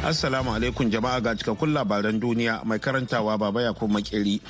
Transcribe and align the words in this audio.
Assalamu 0.00 0.48
alaikum 0.56 0.88
jama'a 0.88 1.20
ga 1.20 1.36
cikakkun 1.36 1.76
labaran 1.76 2.16
duniya 2.16 2.64
mai 2.64 2.80
karantawa 2.80 3.36
baba 3.36 3.68
ya 3.68 3.76
kuma 3.76 4.00
makeri. 4.00 4.40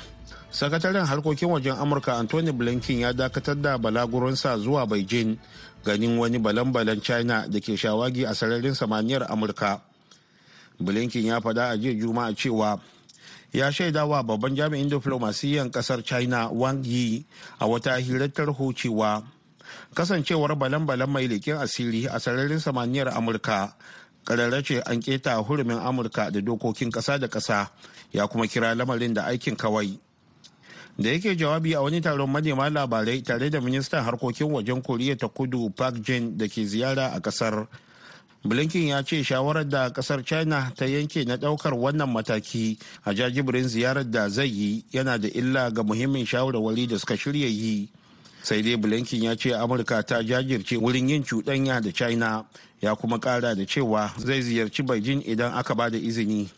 Sakataren 0.47 1.03
harkokin 1.03 1.51
wajen 1.51 1.75
Amurka 1.75 2.15
Anthony 2.15 2.55
Blinken 2.55 3.03
ya 3.03 3.11
dakatar 3.11 3.59
da 3.59 3.75
balagurinsa 3.75 4.55
zuwa 4.55 4.87
Beijing 4.87 5.35
ganin 5.83 6.15
wani 6.15 6.39
balan-balan 6.39 7.03
China 7.03 7.43
da 7.51 7.59
ke 7.59 7.75
shawagi 7.75 8.23
a 8.23 8.31
sararin 8.31 8.71
samaniyar 8.71 9.27
Amurka. 9.27 9.83
Blinken 10.79 11.27
ya 11.27 11.43
faɗa 11.43 11.75
a 11.75 11.77
jiya 11.77 11.99
Juma'a 11.99 12.31
cewa 12.31 12.79
ya 13.51 13.67
shaida 13.75 14.07
wa 14.07 14.23
babban 14.23 14.55
jami'in 14.55 14.87
diflomasiyyar 14.87 15.67
ƙasar 15.67 15.99
China 16.07 16.47
Wang 16.47 16.79
Yi 16.87 17.25
a 17.59 17.67
wata 17.67 17.99
hirar 17.99 18.31
tarho 18.31 18.71
cewa 18.71 19.19
kasancewar 19.93 20.55
balan-balan 20.55 21.11
mai 21.11 21.27
leƙen 21.27 21.59
asiri 21.59 22.07
a 22.07 22.23
sararin 22.23 22.63
samaniyar 22.63 23.11
Amurka 23.11 23.75
kararra 24.25 24.61
ce 24.63 24.81
an 24.85 24.99
keta 25.01 25.35
hurumin 25.43 25.77
amurka 25.79 26.31
da 26.31 26.41
dokokin 26.41 26.91
kasa 26.91 27.17
da 27.17 27.27
kasa 27.27 27.69
ya 28.13 28.27
kuma 28.27 28.47
kira 28.47 28.75
lamarin 28.75 29.13
da 29.13 29.23
aikin 29.25 29.55
kawai. 29.55 29.99
Da 30.99 31.09
yake 31.09 31.35
jawabi 31.35 31.73
a 31.75 31.81
wani 31.81 32.01
taron 32.01 32.29
manema 32.29 32.69
labarai 32.69 33.21
tare 33.23 33.49
da 33.49 33.61
ministan 33.61 34.03
harkokin 34.03 34.51
wajen 34.51 34.81
koriya 34.81 35.17
ta 35.17 35.27
kudu 35.27 35.69
park 35.69 35.95
jin 36.01 36.37
da 36.37 36.47
ke 36.47 36.65
ziyara 36.65 37.13
a 37.15 37.19
ƙasar. 37.21 37.67
Blinken 38.43 38.87
ya 38.87 39.03
ce 39.03 39.23
shawarar 39.23 39.69
da 39.69 39.89
ƙasar 39.89 40.25
china 40.25 40.71
ta 40.75 40.85
yanke 40.85 41.25
na 41.25 41.37
ɗaukar 41.37 41.73
wannan 41.73 42.09
mataki 42.09 42.77
a 43.05 43.13
jajibirin 43.13 43.67
ziyarar 43.67 44.03
da 44.09 44.29
zai 44.29 44.47
yi 44.49 44.85
yana 44.91 45.17
da 45.17 45.27
illa 45.29 45.71
ga 45.71 45.83
muhimmin 45.83 46.25
shawarwari 46.25 46.87
da 46.87 46.97
suka 46.97 47.15
shirya 47.17 47.47
yi. 47.47 47.89
Sai 48.43 48.61
dai 48.61 48.75
blinken 48.77 49.23
ya 49.23 49.35
ce 49.35 49.53
amurka 49.53 50.03
ta 50.03 50.21
jajirce 50.23 50.77
wurin 50.77 51.09
yin 51.09 51.23
cuɗanya 51.23 51.81
da 51.81 51.91
china 51.91 52.45
ya 52.81 52.95
kuma 52.95 53.19
ƙara 53.19 53.55
da 53.55 53.65
cewa 53.65 54.11
zai 54.17 54.41
ziyarci 54.41 54.83
beijing 54.83 55.21
idan 55.25 55.53
aka 55.53 55.75
ba 55.75 55.89
da 55.89 55.97
izini. 55.97 56.49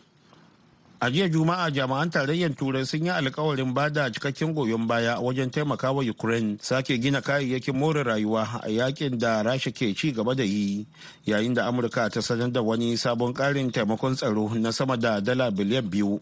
A 1.00 1.10
jiya 1.10 1.28
juma'a 1.28 1.68
jami'an 1.70 2.08
tarayyar 2.10 2.56
turai 2.56 2.86
sun 2.86 3.04
yi 3.04 3.10
alkawarin 3.10 3.74
ba 3.74 3.90
da 3.90 4.08
cikakken 4.10 4.54
goyon 4.54 4.86
baya 4.86 5.20
wajen 5.20 5.50
taimakawa 5.50 6.00
ukraine 6.08 6.56
sake 6.62 6.96
gina 6.98 7.20
kayayyakin 7.20 7.74
more 7.76 8.02
rayuwa 8.04 8.60
a 8.64 8.68
yaƙin 8.72 9.18
da 9.18 9.42
rasha 9.42 9.70
ke 9.70 9.92
ci 9.94 10.12
gaba 10.12 10.34
da 10.34 10.42
yi 10.44 10.86
yayin 11.26 11.52
da 11.54 11.68
amurka 11.68 12.08
ta 12.08 12.20
sanar 12.22 12.50
da 12.52 12.62
wani 12.62 12.96
sabon 12.96 13.34
karin 13.34 13.70
taimakon 13.70 14.16
tsaro 14.16 14.48
na 14.56 14.70
sama 14.72 14.96
da 14.96 15.20
dala 15.20 15.50
biliyan 15.50 15.84
biyu. 15.90 16.20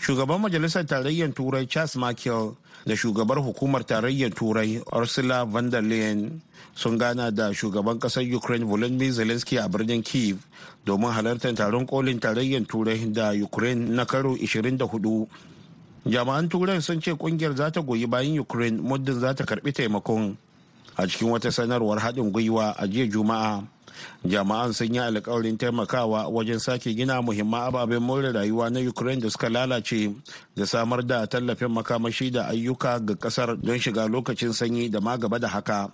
Shugaban 0.00 0.40
majalisar 0.40 0.84
tarayyar 0.86 1.32
turai 1.34 1.66
charles 1.68 1.96
michael 1.96 2.56
da 2.86 2.94
shugabar 2.96 3.38
hukumar 3.42 3.82
tarayyar 3.86 4.30
turai 4.34 4.80
ursula 4.92 5.44
von 5.44 5.70
der 5.70 5.82
leyen 5.82 6.40
sun 6.74 6.98
gana 6.98 7.30
da 7.30 7.52
shugaban 7.52 7.98
ƙasar 7.98 8.22
ukraine 8.34 8.64
volodymyr 8.64 9.12
zelensky 9.12 9.58
a 9.58 9.68
birnin 9.68 10.02
kiev 10.02 10.38
domin 10.86 11.10
halartar 11.10 11.54
taron 11.54 11.86
kolin 11.86 12.20
tarayyar 12.20 12.66
turai 12.66 13.00
da 13.12 13.32
ukraine 13.32 13.88
na 13.90 14.04
karo 14.04 14.36
24 14.36 15.26
jama'an 16.06 16.46
turai 16.48 16.78
sun 16.80 17.00
ce 17.02 17.10
ƙungiyar 17.18 17.56
za 17.56 17.70
ta 17.70 17.80
goyi 17.82 18.06
bayan 18.06 18.38
ukraine 18.38 18.78
muddin 18.80 19.18
za 19.20 19.34
ta 19.34 19.44
karɓi 19.44 19.72
taimakon. 19.74 20.36
A 20.96 21.06
cikin 21.06 21.28
wata 21.28 21.50
sanarwar 21.52 21.98
haɗin 21.98 22.30
gwiwa 22.32 22.72
a 22.78 22.86
jiya 22.86 23.10
juma'a 23.10 23.66
jama'an 24.24 24.72
sun 24.72 24.94
yi 24.94 25.00
alkawarin 25.00 25.56
taimakawa 25.58 26.28
wajen 26.28 26.58
sake 26.58 26.94
gina 26.94 27.22
muhimman 27.22 27.68
ababen 27.68 28.02
more 28.02 28.32
rayuwa 28.32 28.70
na 28.70 28.80
ukraine 28.80 29.20
da 29.22 29.30
suka 29.30 29.48
lalace 29.48 30.14
da 30.56 30.66
samar 30.66 31.02
da 31.06 31.26
tallafin 31.26 31.68
makamashi 31.68 32.30
da 32.30 32.48
ayyuka 32.48 33.00
ga 33.00 33.14
ƙasar 33.14 33.56
don 33.62 33.78
shiga 33.78 34.08
lokacin 34.08 34.52
sanyi 34.52 34.90
da 34.90 35.00
ma 35.00 35.16
gaba 35.16 35.38
da 35.38 35.48
haka. 35.48 35.90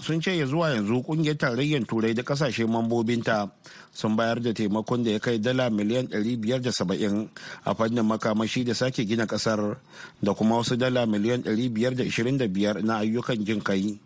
Sun 0.00 0.20
ce 0.20 0.32
ya 0.36 0.46
zuwa 0.46 0.70
yanzu 0.74 1.02
ƙungiyar 1.06 1.36
tarayyar 1.38 1.86
turai 1.86 2.14
da 2.14 2.22
ƙasashe 2.22 2.66
mambobinta 2.66 3.50
sun 3.92 4.16
bayar 4.16 4.40
da 4.42 4.52
taimakon 4.52 5.04
da 5.04 5.10
ya 5.10 5.18
kai 5.18 5.38
dala 5.38 5.70
miliyan 5.70 6.08
570 6.10 7.28
a 7.64 7.74
fannin 7.74 8.02
makamashi 8.04 8.64
da 8.64 8.74
sake 8.74 9.06
gina 9.06 9.26
ƙasar 9.26 9.76
da 10.22 10.34
kuma 10.34 10.56
wasu 10.56 10.76
dala 10.76 11.06
miliyan 11.06 11.42
525 11.44 12.82
na 12.82 12.98
ayyukan 12.98 13.44
jin 13.44 13.60
kai. 13.62 13.98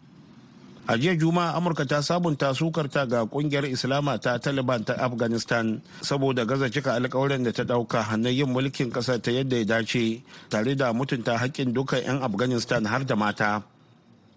A 0.88 0.96
jiya 0.96 1.20
juma'a 1.20 1.52
amurka 1.52 1.84
ta 1.84 2.00
sabunta 2.00 2.48
sukarta 2.56 3.04
ga 3.04 3.28
ƙungiyar 3.28 3.68
islama 3.68 4.16
ta 4.16 4.38
taliban 4.40 4.80
ta 4.84 4.96
afghanistan 4.96 5.82
saboda 6.00 6.48
gaza 6.48 6.70
cika 6.72 6.96
alkawarin 6.96 7.44
da 7.44 7.52
ta 7.52 7.62
ɗauka 7.68 8.16
na 8.16 8.30
yin 8.32 8.48
mulkin 8.48 8.88
ƙasar 8.88 9.20
ta 9.20 9.28
yadda 9.30 9.56
ya 9.60 9.64
dace 9.64 10.22
tare 10.48 10.72
da 10.74 10.88
mutunta 10.96 11.36
haƙƙin 11.36 11.74
dukkan 11.76 12.00
'yan 12.00 12.22
afghanistan 12.24 12.84
har 12.88 13.04
da 13.04 13.16
mata. 13.16 13.62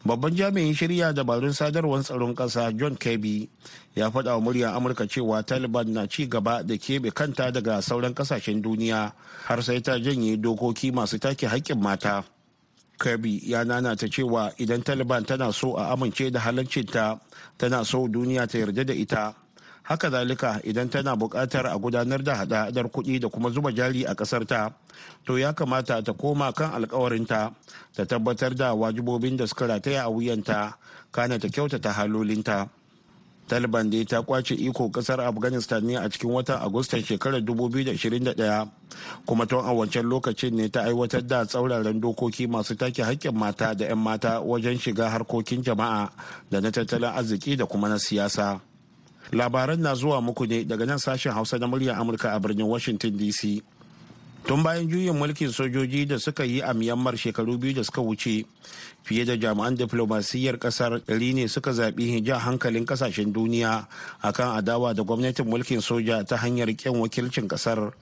Babban 0.03 0.35
jami'in 0.35 0.75
shirya 0.75 1.13
dabarun 1.15 1.53
sadarwar 1.55 2.03
tsaron 2.03 2.35
ƙasa 2.35 2.75
john 2.77 2.97
kirby 2.99 3.47
ya 3.95 4.09
faɗa 4.11 4.35
wa 4.35 4.41
muryar 4.51 4.75
amurka 4.75 5.07
cewa 5.07 5.39
taliban 5.47 5.87
na 5.93 6.03
ci 6.07 6.27
gaba 6.27 6.63
da 6.67 6.75
keɓe 6.75 7.13
kanta 7.15 7.51
daga 7.53 7.79
sauran 7.81 8.11
ƙasashen 8.13 8.59
duniya 8.61 9.13
har 9.47 9.61
sai 9.63 9.79
ta 9.79 9.95
janye 9.95 10.35
dokoki 10.35 10.91
masu 10.91 11.15
take 11.17 11.47
haƙƙin 11.47 11.79
mata. 11.79 12.25
Kirby 13.01 13.41
ya 13.49 13.65
nanata 13.65 14.05
cewa 14.05 14.53
idan 14.61 14.85
taliban 14.85 15.25
tana 15.25 15.49
so 15.53 15.73
a 15.77 15.89
amince 15.97 16.29
da 16.31 16.39
halaccinta 16.39 17.17
tana 17.57 17.81
so 17.85 18.05
duniya 18.07 18.45
ta 18.47 18.57
yarda 18.61 18.85
da 18.85 18.93
ita. 18.93 19.33
Haka 19.83 20.09
zalika 20.13 20.61
idan 20.63 20.89
tana 20.89 21.17
buƙatar 21.17 21.65
a 21.65 21.77
gudanar 21.81 22.21
da 22.23 22.35
hada-hadar 22.45 22.85
kuɗi 22.93 23.19
da 23.19 23.27
kuma 23.29 23.49
zuba 23.49 23.71
jari 23.73 24.05
a 24.05 24.13
ƙasar 24.13 24.45
ta 24.45 24.69
to 25.25 25.37
ya 25.37 25.53
kamata 25.53 26.03
ta 26.05 26.13
koma 26.13 26.53
kan 26.53 26.71
alkawarinta 26.77 27.49
ta 27.95 28.03
tabbatar 28.05 28.53
da 28.55 28.73
wajibobin 28.77 29.37
da 29.37 29.45
suka 29.49 29.65
rataya 29.67 30.05
a 30.05 30.09
wuyanta 30.13 30.77
kana 31.11 31.39
ta 31.39 31.47
kyautata 31.49 31.91
halolinta. 31.91 32.69
Taliban 33.51 33.89
dai 33.91 34.05
ta 34.07 34.21
ƙwace 34.23 34.55
iko 34.55 34.87
ƙasar 34.89 35.19
afghanistan 35.19 35.83
ne 35.83 35.95
a 35.99 36.07
cikin 36.09 36.31
watan 36.31 36.61
agustan 36.63 37.03
shekarar 37.03 37.41
2021 37.43 38.67
kuma 39.27 39.45
tun 39.45 39.59
a 39.59 39.73
wancan 39.75 40.07
lokacin 40.07 40.53
ne 40.55 40.69
ta 40.69 40.87
aiwatar 40.87 41.27
da 41.27 41.43
tsauraran 41.45 41.99
dokoki 41.99 42.47
masu 42.47 42.75
take 42.79 43.03
haƙƙin 43.03 43.35
mata 43.35 43.73
da 43.75 43.85
'yan 43.91 43.97
mata 43.99 44.39
wajen 44.39 44.79
shiga 44.79 45.09
harkokin 45.11 45.63
jama'a 45.63 46.07
da 46.49 46.59
na 46.61 46.71
tattalin 46.71 47.11
arziki 47.11 47.57
da 47.57 47.65
kuma 47.65 47.89
na 47.89 47.95
siyasa. 47.99 48.61
Labaran 49.31 49.79
na 49.79 49.95
zuwa 49.95 50.21
muku 50.23 50.47
ne 50.47 50.63
daga 50.63 50.85
nan 50.87 50.97
sashen 50.99 51.33
hausa 51.35 51.57
na 51.59 51.67
muryar 51.67 51.99
amurka 51.99 52.31
a 52.31 52.39
birnin 52.39 52.67
washington 52.67 53.11
dc 53.19 53.59
tun 54.45 54.63
bayan 54.63 54.89
juyin 54.89 55.13
mulkin 55.13 55.51
sojoji 55.53 56.05
da 56.09 56.17
suka 56.19 56.43
yi 56.45 56.61
a 56.61 56.73
myanmar 56.73 57.13
shekaru 57.17 57.57
biyu 57.57 57.73
da 57.77 57.83
suka 57.83 58.01
wuce 58.01 58.45
fiye 59.03 59.25
da 59.25 59.37
jami'an 59.37 59.75
diflomasiyyar 59.77 60.57
ƙasar 60.57 61.01
ɗari 61.05 61.33
ne 61.33 61.47
suka 61.47 61.71
zaɓi 61.71 62.23
jan 62.25 62.39
hankalin 62.39 62.85
ƙasashen 62.85 63.33
duniya 63.33 63.87
akan 64.21 64.57
adawa 64.57 64.93
da 64.93 65.03
gwamnatin 65.03 65.45
mulkin 65.45 65.81
soja 65.81 66.23
ta 66.25 66.37
hanyar 66.37 66.67
ƙin 66.73 66.97
wakilcin 66.99 67.47
ƙasar 67.47 67.93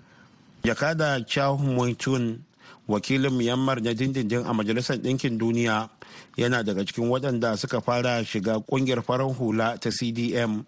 jakada 0.63 1.19
chow 1.27 1.57
tun 1.97 2.43
wakilin 2.87 3.31
myanmar 3.37 3.81
na 3.81 3.93
dindindin 3.93 4.45
a 4.45 4.53
majalisar 4.53 4.97
ɗinkin 4.97 5.37
duniya 5.37 5.89
yana 6.37 6.63
daga 6.63 6.85
cikin 6.85 7.05
waɗanda 7.09 7.57
suka 7.57 7.81
fara 7.81 8.23
shiga 8.25 8.59
ƙungiyar 8.65 9.03
farar 9.03 9.27
hula 9.33 9.77
ta 9.77 9.89
cdm 9.91 10.63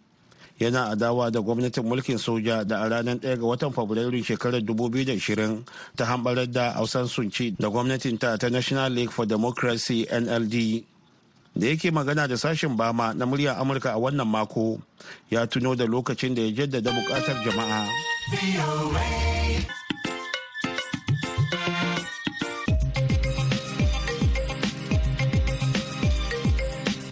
yana 0.61 0.89
adawa 0.93 1.31
da 1.31 1.41
gwamnatin 1.41 1.83
mulkin 1.83 2.17
soja 2.17 2.63
da 2.63 2.81
a 2.85 2.89
ranar 2.89 3.17
1 3.17 3.37
ga 3.41 3.45
watan 3.45 3.73
fabrairu 3.73 4.21
shekarar 4.23 4.61
2020 4.61 5.65
ta 5.97 6.05
hambarar 6.05 6.45
da 6.47 6.75
ausan 6.77 7.07
sunci 7.09 7.55
da 7.59 7.69
gwamnatin 7.69 8.17
ta 8.21 8.37
ta 8.37 8.49
national 8.49 8.93
league 8.93 9.09
for 9.11 9.25
democracy 9.25 10.05
nld 10.13 10.53
da 11.55 11.67
yake 11.67 11.91
magana 11.91 12.27
da 12.27 12.37
sashen 12.37 12.77
bama 12.77 13.13
na 13.13 13.25
muryar 13.25 13.57
amurka 13.57 13.91
a 13.93 13.97
wannan 13.97 14.27
mako 14.29 14.79
ya 15.33 15.47
tuno 15.47 15.75
da 15.75 15.85
lokacin 15.85 16.35
da 16.35 16.41
ya 16.41 16.51
jaddada 16.51 16.91
buƙatar 16.93 17.41
jama'a. 17.43 17.89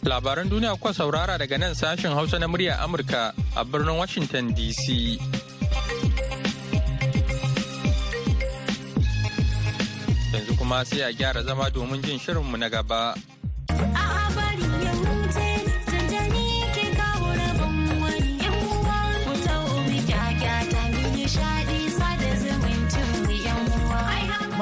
Labaran 0.10 0.50
duniya 0.50 0.74
kuka 0.74 0.90
saurara 0.90 1.38
daga 1.38 1.54
nan 1.62 1.78
sashen 1.78 2.10
Hausa 2.18 2.42
na 2.42 2.50
murya 2.50 2.82
Amurka 2.82 3.30
a 3.54 3.62
birnin 3.62 3.94
Washington 3.94 4.50
DC. 4.58 5.22
Yanzu 10.34 10.58
kuma 10.58 10.82
sai 10.82 11.06
a 11.06 11.14
gyara 11.14 11.46
zama 11.46 11.70
domin 11.70 12.02
jin 12.02 12.18
shirinmu 12.18 12.58
na 12.58 12.74
gaba. 12.74 13.14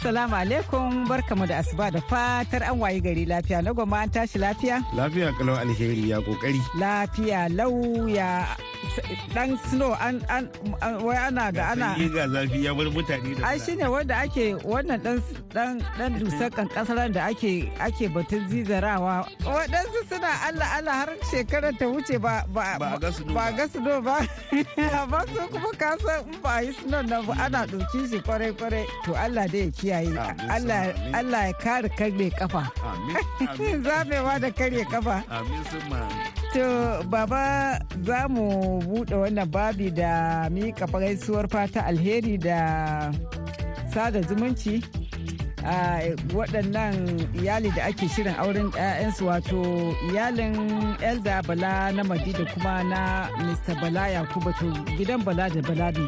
Assalamu 0.00 0.32
alaikum 0.34 1.04
barkamu 1.04 1.44
da 1.46 1.58
asuba 1.60 1.90
da 1.92 2.00
fatar 2.00 2.62
an 2.64 2.80
wayi 2.80 3.00
gari 3.04 3.26
lafiya 3.28 3.60
na 3.62 3.72
goma 3.76 4.00
an 4.00 4.08
tashi 4.08 4.38
lafiya? 4.40 4.80
Lafiya 4.96 5.28
kalau 5.36 5.52
alheri 5.60 6.08
ya 6.08 6.24
ƙoƙari. 6.24 6.60
Lafiya 6.80 7.52
lau 7.52 8.08
ya 8.08 8.48
dan 9.34 9.58
snow 9.70 9.94
an 10.00 10.20
an 10.28 10.48
wai 11.04 11.16
ana 11.16 11.50
da 11.52 11.72
ana 11.72 11.94
ga 11.98 12.26
zafi 12.28 12.64
ya 12.64 12.74
bar 12.74 12.86
mutane 12.90 13.34
da 13.38 13.46
ai 13.48 13.58
shine 13.58 13.86
wanda 13.88 14.14
ake 14.24 14.54
wannan 14.66 15.00
dan 15.02 15.18
dan 15.54 15.82
dan 15.98 16.10
dusar 16.20 16.50
kankasaran 16.50 17.12
da 17.12 17.26
ake 17.30 17.70
ake 17.80 18.08
batun 18.14 18.42
zizarawa 18.50 19.26
waɗansu 19.44 20.00
suna 20.08 20.30
Allah 20.48 20.68
Allah 20.78 20.94
har 21.04 21.10
shekarar 21.30 21.72
ta 21.78 21.86
wuce 21.86 22.18
ba 22.20 22.44
ba 22.52 22.78
Ba 22.80 22.98
ga 23.00 23.66
snow 23.70 24.00
ba 24.00 24.18
ba. 24.20 24.26
amma 25.00 25.20
su 25.32 25.40
kuma 25.52 25.70
ka 25.78 25.96
san 26.04 26.20
in 26.32 26.38
ba 26.42 26.60
yi 26.64 26.72
snow 26.72 27.02
nan 27.02 27.22
ba 27.26 27.34
ana 27.44 27.66
ɗauki 27.66 28.08
shi 28.10 28.18
ƙwarai 28.20 28.52
ƙwarai 28.58 28.84
to 29.04 29.14
Allah 29.14 29.46
dai 29.48 29.64
ya 29.66 29.70
kiyaye 29.70 30.10
Allah. 30.50 30.94
Allah 31.14 31.40
ya 31.48 31.52
kare 31.62 31.88
karne 31.98 32.30
kafa 32.38 32.62
Amin. 32.82 33.82
Zamewa 33.84 34.40
da 34.40 34.50
karye 34.50 34.84
kafa 34.84 35.22
Amin 35.30 35.62
sun. 35.70 35.82
To 36.52 36.66
baba 37.06 37.78
za 38.04 38.26
mu 38.28 38.79
buɗe 38.80 39.14
wannan 39.16 39.50
babi 39.50 39.90
da 39.90 40.48
miƙa 40.50 40.86
gaisuwar 41.00 41.48
fata 41.48 41.80
alheri 41.86 42.38
da 42.38 43.12
sada 43.94 44.20
zumunci 44.22 44.82
a 45.64 46.00
waɗannan 46.34 46.94
iyali 47.34 47.70
da 47.76 47.82
ake 47.84 48.08
shirin 48.08 48.34
auren 48.38 48.70
'ya'yansu 48.72 49.26
wato 49.26 49.60
iyalin 50.12 50.56
elda 51.02 51.42
bala 51.42 51.92
na 51.92 52.02
madi 52.04 52.32
da 52.32 52.44
kuma 52.54 52.82
na 52.84 53.28
mr 53.44 53.74
bala 53.80 54.08
yakubu. 54.08 54.50
To 54.60 54.66
gidan 54.96 55.24
bala 55.24 55.48
da 55.50 55.60
bala 55.62 55.90
ne. 55.92 56.04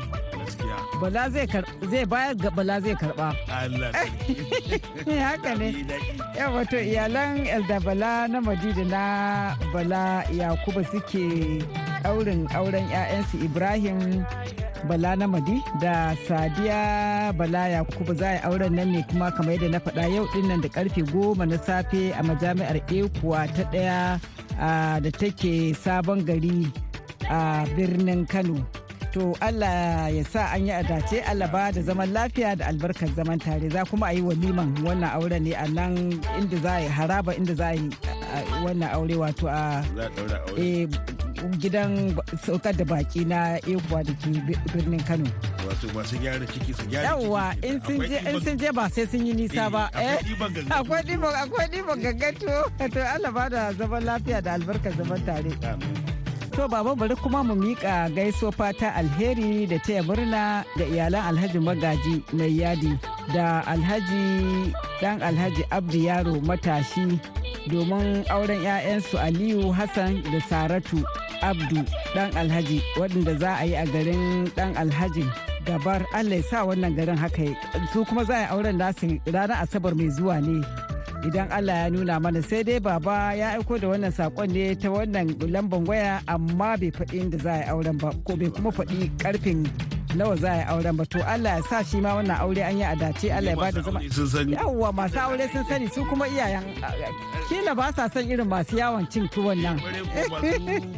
Bala 1.00 1.28
zai 1.30 2.04
bayar 2.06 2.34
ga 2.36 2.50
bala 2.50 2.80
zai 2.80 2.94
karɓa 2.94 3.28
haka 5.28 5.52
ne. 5.58 5.68
Wato 6.54 6.78
iyalan 6.80 7.46
eldabala 7.46 8.28
na 8.28 8.40
madina 8.40 8.84
na 8.84 9.02
bala 9.72 10.24
yakuba 10.32 10.82
suke 10.90 11.24
auren 12.04 12.46
auren 12.54 12.84
'ya'yansu 12.90 13.36
ibrahim 13.44 14.24
bala 14.88 15.14
na 15.16 15.26
madi 15.30 15.62
da 15.80 16.14
sadiya 16.26 17.30
bala 17.38 17.68
yakubu. 17.68 18.14
Za 18.14 18.28
a 18.28 18.32
yi 18.34 18.40
auren 18.46 18.74
nan 18.74 18.88
ne 18.92 19.00
kuma 19.08 19.30
kamar 19.30 19.54
yadda 19.54 19.68
na 19.70 19.78
faɗa 19.78 20.04
yau 20.14 20.26
ɗin 20.34 20.44
nan 20.48 20.60
da 20.60 20.68
ƙarfe 20.68 21.02
goma 21.12 21.46
na 21.46 21.56
safe 21.58 22.10
a 22.18 22.22
majami'ar 22.22 22.78
ekuwa 22.90 23.46
ta 23.54 23.62
ɗaya 23.72 24.00
da 25.02 25.10
take 25.18 25.74
sabon 25.74 26.24
gari 26.26 26.66
a 27.30 27.64
birnin 27.76 28.26
kano. 28.26 28.58
To 29.12 29.36
Allah 29.44 30.08
ya 30.08 30.24
sa 30.24 30.48
an 30.56 30.64
yi 30.66 30.72
adace 30.72 31.20
Allah 31.28 31.44
ba 31.52 31.68
da 31.70 31.82
zaman 31.84 32.08
lafiya 32.16 32.56
da 32.56 32.66
albarkar 32.72 33.12
zaman 33.14 33.36
tare. 33.38 33.68
Za 33.68 33.84
kuma 33.84 34.06
a 34.08 34.12
yi 34.16 34.22
waliman 34.24 34.72
wannan 34.82 35.12
aure 35.12 35.36
ne 35.40 35.52
a 35.52 35.68
nan 35.68 36.16
inda 36.40 36.56
za 36.64 36.72
a 36.76 36.82
yi 36.82 36.88
haraba 36.88 37.34
inda 37.36 37.54
za 37.54 37.68
a 37.70 37.74
yi 37.76 37.90
wannan 38.64 38.88
aure 38.96 39.14
wato 39.20 39.46
a 39.52 39.84
Eh, 41.42 41.50
gidan 41.58 42.14
saukar 42.46 42.72
da 42.76 42.84
baki 42.84 43.24
na 43.26 43.58
ekuwa 43.66 44.04
da 44.06 44.12
ke 44.14 44.30
bi- 44.46 44.58
birnin 44.72 45.02
kano. 45.02 45.26
Wato 45.66 45.86
masu 45.94 46.16
gyara 46.22 46.46
ciki 46.46 46.72
su 46.74 46.86
gyara 46.86 47.08
ciki. 47.08 47.22
yawwa 47.22 47.44
in 47.66 47.80
sun 48.42 48.58
je 48.58 48.70
ba 48.72 48.88
sai 48.90 49.06
sun 49.10 49.26
yi 49.26 49.32
nisa 49.34 49.70
ba. 49.70 49.90
Eh, 49.94 50.14
eh 50.14 50.18
akwai 50.70 51.02
ɗiban 51.02 51.34
ɗiban 51.70 51.98
gaggato 52.02 52.62
to 52.92 53.00
Allah 53.02 53.32
ba 53.32 53.48
da 53.50 53.72
zaman 53.74 54.04
lafiya 54.04 54.42
da 54.42 54.54
albarkar 54.54 54.92
zaman 54.96 55.20
tare. 55.26 55.50
To 56.52 56.68
baba 56.68 56.94
bari 56.94 57.16
kuma 57.16 57.42
mu 57.42 57.54
miƙa 57.56 58.12
gaiso 58.14 58.52
fata 58.52 58.92
alheri 58.94 59.66
da 59.66 59.78
taya 59.80 60.02
murna 60.04 60.62
ga 60.76 60.84
iyalan 60.84 61.24
Alhaji 61.32 61.58
Magaji 61.58 62.22
mai 62.36 62.52
yadi 62.60 62.92
da 63.32 63.62
Alhaji 63.64 64.68
dan 65.00 65.18
Alhaji 65.24 65.64
Abdu 65.72 65.98
Yaro 66.06 66.36
matashi 66.44 67.16
domin 67.72 68.20
auren 68.28 68.60
'ya'yansu 68.60 69.16
Aliyu 69.16 69.72
Hassan 69.72 70.20
da 70.28 70.38
Saratu. 70.44 71.00
Abdu 71.42 71.84
dan 72.14 72.30
Alhaji 72.38 72.78
waɗanda 72.96 73.34
za 73.38 73.50
a 73.60 73.64
yi 73.66 73.74
a 73.74 73.84
garin 73.86 74.50
dan 74.56 74.74
Alhaji 74.76 75.24
gabar 75.66 76.02
Allah 76.14 76.36
ya 76.38 76.42
sa 76.42 76.64
wannan 76.66 76.94
garin 76.96 77.16
haka 77.18 77.54
su 77.92 78.04
kuma 78.04 78.24
za 78.24 78.34
a 78.34 78.40
yi 78.42 78.46
auren 78.54 78.78
nasu 78.78 79.20
ranar 79.26 79.62
Asabar 79.62 79.94
mai 79.94 80.08
zuwa 80.10 80.40
ne. 80.40 80.62
idan 81.22 81.46
Allah 81.54 81.86
ya 81.86 81.90
nuna 81.90 82.18
mana 82.20 82.42
sai 82.42 82.62
dai 82.66 82.80
baba 82.82 83.30
ya 83.38 83.54
aiko 83.54 83.78
da 83.78 83.86
wannan 83.94 84.10
saƙon 84.10 84.50
ne 84.50 84.74
ta 84.74 84.90
wannan 84.90 85.38
lambar 85.54 85.78
waya 85.86 86.18
amma 86.26 86.74
bai 86.76 86.90
faɗi 86.90 87.14
inda 87.22 87.38
za 87.38 87.52
a 87.54 87.58
yi 87.62 87.64
auren 87.70 87.94
ba 87.98 88.10
ko 88.26 88.34
bai 88.36 88.50
kuma 88.50 88.70
faɗi 88.74 89.06
ƙarfin 89.22 89.62
nawa 90.14 90.36
za 90.36 90.50
a 90.52 90.56
yi 90.56 90.64
auren 90.68 90.96
ba 90.96 91.04
to 91.06 91.18
Allah 91.26 91.56
ya 91.58 91.62
sa 91.62 91.82
shi 91.84 92.00
ma 92.00 92.14
wannan 92.16 92.36
aure 92.40 92.62
an 92.62 92.78
yi 92.78 92.84
a 92.84 92.96
dace 92.96 93.30
Allah 93.32 93.50
ya 93.50 93.56
ba 93.56 93.72
da 93.72 93.80
zama 93.82 94.00
yawwa 94.52 94.92
masu 94.92 95.18
aure 95.18 95.48
sun 95.52 95.64
sani 95.68 95.88
su 95.88 96.04
kuma 96.04 96.28
iyayen 96.28 96.64
kila 97.48 97.74
ba 97.74 97.92
sa 97.96 98.08
son 98.12 98.28
irin 98.28 98.48
masu 98.48 98.76
yawon 98.76 99.06
cin 99.10 99.28
tuwon 99.28 99.58
nan 99.62 99.80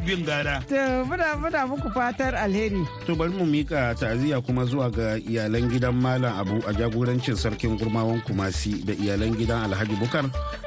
bin 0.05 0.25
gara. 0.25 0.61
to 0.69 0.75
muna 1.07 1.35
muna 1.39 1.67
muku 1.67 1.89
fatar 1.91 2.35
alheri 2.35 2.83
To 3.05 3.15
bari 3.15 3.31
mu 3.31 3.45
mika 3.45 3.95
ta'aziyya 3.95 4.41
kuma 4.41 4.65
zuwa 4.65 4.89
ga 4.91 5.17
iyalan 5.17 5.69
gidan 5.69 5.95
Malam 5.95 6.33
Abu 6.39 6.57
a 6.67 6.73
jagorancin 6.73 7.35
sarkin 7.37 7.77
gurmawan 7.77 8.21
Kumasi 8.25 8.83
da 8.85 8.93
iyalan 8.93 9.35
gidan 9.37 9.69
Alhaji 9.71 9.95
Bukar 9.95 10.25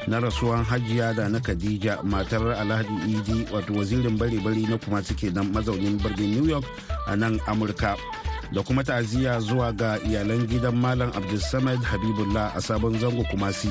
na 0.09 0.21
rasuwan 0.21 0.65
Hajiya 0.65 1.15
da 1.17 1.29
na 1.29 1.41
Khadija 1.41 2.01
matar 2.03 2.43
Alhaji 2.57 2.95
Idi 3.11 3.47
wato 3.53 3.75
wazirin 3.75 4.17
bare-bare 4.19 4.65
na 4.71 4.79
Kumasi 4.79 5.15
kenan 5.15 5.53
mazaunin 5.53 5.99
birnin 5.99 6.31
New 6.41 6.47
York 6.49 6.65
a 7.07 7.17
nan 7.17 7.39
Amurka. 7.47 7.97
Da 8.53 8.63
kuma 8.63 8.83
ta'aziyya 8.85 9.41
zuwa 9.41 9.73
ga 9.73 9.99
iyalan 10.09 10.47
gidan 10.49 10.77
Malam 10.77 11.13
Abdulsamad 11.13 11.79
Habibullah 11.85 12.57
a 12.57 12.61
sabon 12.61 12.97
zango 12.99 13.23
Kumasi 13.31 13.69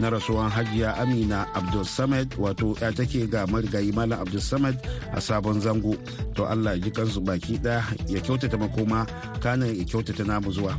na 0.00 0.10
rasuwan 0.10 0.50
Hajiya 0.50 0.96
Amina 0.96 1.46
Abdulsamad 1.54 2.32
wato 2.38 2.76
ya 2.80 2.92
take 2.92 3.26
ga 3.26 3.46
marigayi 3.46 3.92
Malam 3.92 4.20
Abdulsamad 4.20 4.80
a 5.12 5.20
sabon 5.20 5.60
zango. 5.60 5.96
To 6.34 6.46
Allah 6.48 6.78
ji 6.80 6.90
kansu 6.90 7.20
baki 7.20 7.58
ɗaya 7.60 7.84
ya 8.08 8.20
kyautata 8.20 8.56
makoma 8.56 9.06
kana 9.42 9.66
ya 9.66 9.84
kyautata 9.84 10.24
namu 10.24 10.50
zuwa. 10.52 10.72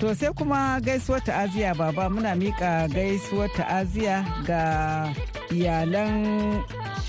To 0.00 0.14
sai 0.14 0.32
kuma 0.36 0.80
gaisuwar 0.84 1.24
ta'aziya 1.24 1.74
baba 1.74 2.10
muna 2.10 2.34
mika 2.36 2.88
gaisuwar 2.92 3.48
ta'aziya 3.56 4.20
ga 4.44 4.62
iyalan 5.54 6.60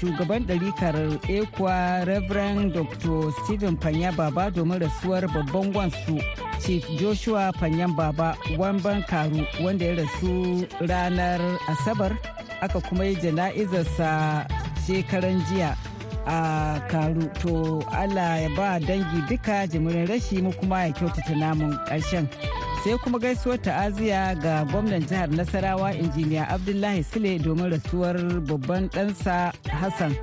shugaban 0.06 0.46
ɗarikar 0.46 0.96
ekwa 1.30 2.06
Reverend 2.06 2.74
Dr. 2.74 3.32
Stephen 3.44 3.78
Fanya 3.78 4.12
Baba 4.16 4.52
domin 4.52 4.80
rasuwar 4.80 5.26
babban 5.34 5.74
wansu 5.74 6.22
Chief 6.62 6.86
Joshua 7.00 7.52
Fanyan 7.60 7.96
Baba 7.96 8.38
Wamban 8.58 9.02
Karu 9.08 9.46
wanda 9.64 9.86
ya 9.86 9.96
rasu 9.96 10.68
ranar 10.82 11.42
Asabar 11.68 12.18
aka 12.62 12.80
kuma 12.82 13.06
yi 13.06 13.16
jana'izarsa 13.16 14.46
shekaran 14.86 15.42
jiya 15.50 15.76
a 16.28 16.80
Karu 16.90 17.26
to 17.42 17.82
Allah 17.92 18.42
ya 18.46 18.50
ba 18.56 18.80
dangi 18.80 19.22
duka 19.28 19.66
jimirin 19.68 20.08
rashi 20.08 20.42
mu 20.42 20.52
kuma 20.54 20.86
ya 20.86 20.94
kyautata 20.94 21.34
namun 21.36 21.74
ƙarshen. 21.90 22.30
Sai 22.86 22.98
kuma 23.02 23.18
gaisuwar 23.20 23.58
ta'aziya 23.66 24.36
ga 24.44 24.62
gwamnan 24.70 25.02
jihar 25.10 25.30
nasarawa 25.30 25.90
injiniya 25.98 26.46
abdullahi 26.50 27.04
sule 27.04 27.40
domin 27.40 27.70
rasuwar 27.72 28.14
babban 28.46 28.86
ɗansa 28.94 29.52
hassan 29.82 30.14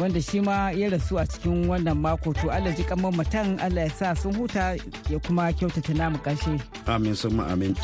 wanda 0.00 0.20
shi 0.22 0.40
ma 0.40 0.70
ya 0.74 0.90
rasu 0.90 1.18
a 1.18 1.26
cikin 1.26 1.68
wannan 1.70 1.94
mako. 1.98 2.32
To 2.34 2.50
allah 2.50 2.74
ji 2.76 2.82
kamar 2.82 3.12
matan 3.14 3.60
allah 3.62 3.86
ya 3.86 3.90
sa 3.94 4.14
sun 4.14 4.34
huta 4.34 4.74
ya 5.10 5.18
kuma 5.22 5.52
kyautata 5.52 5.94
namu 5.94 6.18
ƙarshe. 6.18 6.58
Amin 6.90 7.14
sun 7.14 7.38
amin. 7.40 7.76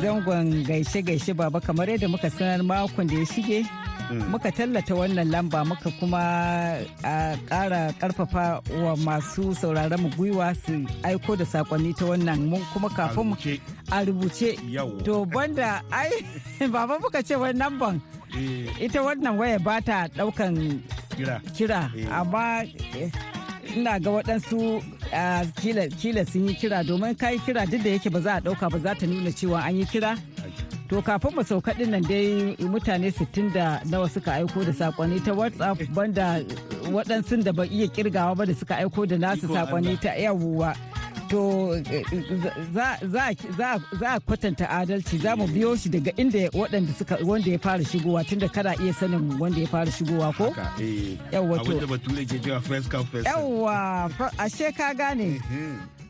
Zangon 0.00 0.64
gaishe-gaishe 0.66 1.34
baba 1.34 1.60
kamar 1.60 1.86
yadda 1.90 2.08
muka 2.08 2.30
sanar 2.30 2.62
makon 2.62 3.06
da 3.06 3.14
ya 3.18 3.26
shige 3.26 3.66
muka 4.30 4.50
tallata 4.52 4.94
wannan 4.94 5.28
lamba 5.30 5.64
muka 5.64 5.90
kuma 6.00 6.18
a 7.04 7.36
ƙara 7.48 7.92
ƙarfafa 8.00 8.60
wa 8.82 8.96
masu 8.96 9.54
sauraron 9.54 10.00
mu 10.00 10.08
gwiwa 10.16 10.54
su 10.56 10.86
aiko 11.02 11.36
da 11.36 11.44
saƙonni 11.44 11.92
ta 11.96 12.04
wannan. 12.06 12.48
Mun 12.48 12.62
kuma 12.72 12.88
kafin 12.88 13.26
mu 13.28 13.36
a 13.92 14.04
rubuce. 14.04 14.56
To 15.04 15.26
banda 15.26 15.82
ai 15.92 16.10
baba 16.72 16.98
muka 16.98 17.22
ce 17.22 17.36
wani 17.36 17.58
lamban 17.58 18.00
ita 18.80 19.00
wannan 19.04 19.36
waya 19.36 19.58
ba 19.58 19.80
ta 19.84 20.08
ɗaukan 20.08 20.80
kira. 21.56 21.90
amma 22.10 22.64
ina 23.76 23.98
ga 24.00 24.10
waɗansu 24.10 24.82
kila 26.00 26.24
sun 26.26 26.48
yi 26.48 26.54
kira 26.54 26.84
domin 26.84 27.14
kai 27.14 27.38
kira 27.38 27.66
duk 27.66 27.82
da 27.82 27.90
yake 27.90 28.10
ba 28.10 28.20
za 28.20 28.34
a 28.36 28.40
ɗauka 28.40 28.70
ba 28.70 28.78
za 28.78 28.94
ta 28.94 29.06
nuna 29.06 29.30
cewa 29.30 29.60
an 29.64 29.76
yi 29.76 29.84
kira. 29.84 30.16
To 30.88 31.02
kafin 31.02 31.34
mu 31.36 31.42
sauka 31.44 31.72
ɗin 31.76 31.90
nan 31.90 32.02
dai 32.02 32.56
mutane 32.64 33.10
60 33.12 33.52
da 33.52 33.80
nawa 33.84 34.08
suka 34.08 34.32
aiko 34.40 34.64
da 34.64 34.72
saƙonni 34.72 35.20
ta 35.24 35.32
whatsapp 35.34 35.78
banda 35.94 36.40
waɗansu 36.88 37.44
da 37.44 37.52
ba 37.52 37.64
iya 37.66 37.86
kirgawa 37.88 38.34
ba 38.36 38.46
da 38.46 38.54
suka 38.54 38.76
aiko 38.80 39.06
da 39.06 39.16
nasu 39.16 39.46
saƙonni 39.52 40.00
ta 40.00 40.16
yawuwa 40.16 40.72
to 41.28 41.74
za 42.72 42.98
a 44.06 44.20
kwatanta 44.20 44.68
adalci 44.70 45.18
za 45.18 45.36
mu 45.36 45.46
biyo 45.46 45.76
shi 45.76 45.88
daga 45.88 46.12
inda 46.16 46.48
waɗanda 46.50 46.92
suka 46.98 47.18
wanda 47.24 47.50
ya 47.50 47.58
fara 47.58 47.84
shigowa 47.84 48.24
tunda 48.24 48.48
kada 48.48 48.74
iya 48.82 48.92
sanin 48.94 49.36
wanda 49.40 49.60
ya 49.60 49.66
fara 49.66 49.90
shigowa 49.92 50.32
ko? 50.36 50.54
Yawwa 51.32 51.58
to. 51.64 52.60
first 52.60 52.90
come 52.90 53.04
first 53.06 53.26
yawwa 53.26 54.10
ashe 54.38 54.72
ka 54.72 54.94
gane. 54.94 55.40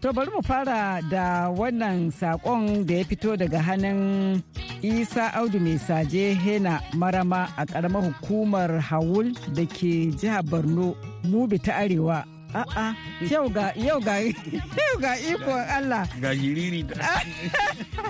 To 0.01 0.13
bari 0.13 0.31
mu 0.31 0.43
fara 0.43 1.03
da 1.11 1.51
wannan 1.51 2.13
saƙon 2.15 2.87
da 2.87 2.95
ya 2.95 3.05
fito 3.05 3.35
daga 3.37 3.59
hannun 3.59 4.43
isa 4.83 5.35
audu 5.35 5.59
mai 5.59 5.75
saje 5.79 6.35
hena 6.39 6.81
marama 6.95 7.51
a 7.59 7.67
ƙaramar 7.67 8.07
hukumar 8.07 8.79
hawul 8.79 9.35
da 9.55 9.67
ke 9.67 10.15
jihar 10.15 10.43
borno 10.47 10.95
mubi 11.27 11.59
ta 11.59 11.73
arewa. 11.83 12.38
A'a, 12.55 12.95
yau 13.31 13.49
ga 13.53 13.73
yau 13.77 14.01
ga 14.01 14.17
yau 14.25 14.95
ga 15.01 15.13
iko 15.21 15.53
Allah. 15.53 16.09
Ga 16.21 16.33
jiriri 16.35 16.81
da. 16.89 17.21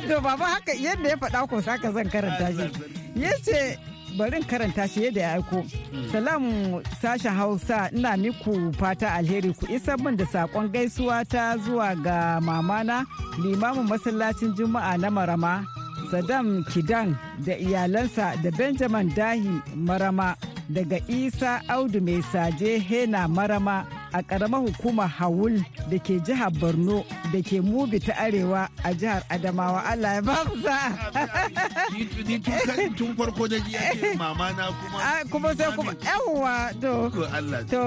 To 0.08 0.20
baba 0.20 0.44
haka 0.58 0.72
yadda 0.78 1.08
ya 1.10 1.16
faɗa 1.16 1.48
ko 1.48 1.60
saka 1.60 1.90
zan 1.92 2.06
karanta 2.08 2.46
shi. 2.54 2.70
Yace 3.18 3.78
barin 4.16 4.44
karanta 4.46 4.86
shi 4.88 5.10
yadda 5.10 5.20
ya 5.20 5.30
aiko. 5.42 5.66
Salam 6.12 6.44
sashen 7.02 7.34
Hausa 7.34 7.90
ina 7.92 8.14
miku 8.16 8.70
fata 8.78 9.10
alheri 9.18 9.50
ku 9.58 9.66
isa 9.66 9.96
min 9.98 10.14
da 10.16 10.24
saƙon 10.24 10.70
gaisuwa 10.70 11.26
ta 11.28 11.56
zuwa 11.58 11.94
ga 12.02 12.38
mamana 12.40 13.04
limamin 13.42 13.88
masallacin 13.90 14.54
Juma'a 14.54 14.94
na 15.00 15.10
Marama. 15.10 15.66
Saddam 16.14 16.64
Kidan 16.70 17.18
da 17.44 17.52
iyalansa 17.58 18.40
da 18.42 18.50
Benjamin 18.56 19.10
Dahi 19.12 19.60
Marama 19.76 20.36
daga 20.70 21.02
Isa 21.08 21.60
Audu 21.68 22.00
mai 22.00 22.22
saje 22.32 22.78
Hena 22.80 23.28
Marama 23.28 23.84
a 24.12 24.22
ƙaramar 24.22 24.60
hukumar 24.66 25.08
Hawul 25.08 25.64
da 25.90 25.98
ke 25.98 26.18
jihar 26.24 26.50
Borno 26.52 27.04
da 27.32 27.40
ke 27.42 27.60
Mubi 27.62 28.00
ta 28.00 28.12
Arewa 28.14 28.68
a 28.84 28.90
jihar 28.94 29.22
Adamawa. 29.28 29.84
Allah 29.84 30.14
ya 30.14 30.22
ba 30.22 30.44
mu 30.48 30.62
sa. 30.62 30.78
Tun 32.96 33.14
farko 33.16 33.48
da 33.48 33.58
ji 33.60 33.76
mama 34.16 34.52
na 34.56 34.72
kuma. 34.72 34.98
Kuma 35.30 35.54
sai 35.54 35.70
kuma 35.76 35.92
yawwa 35.94 36.72
to. 36.80 37.10
To 37.68 37.80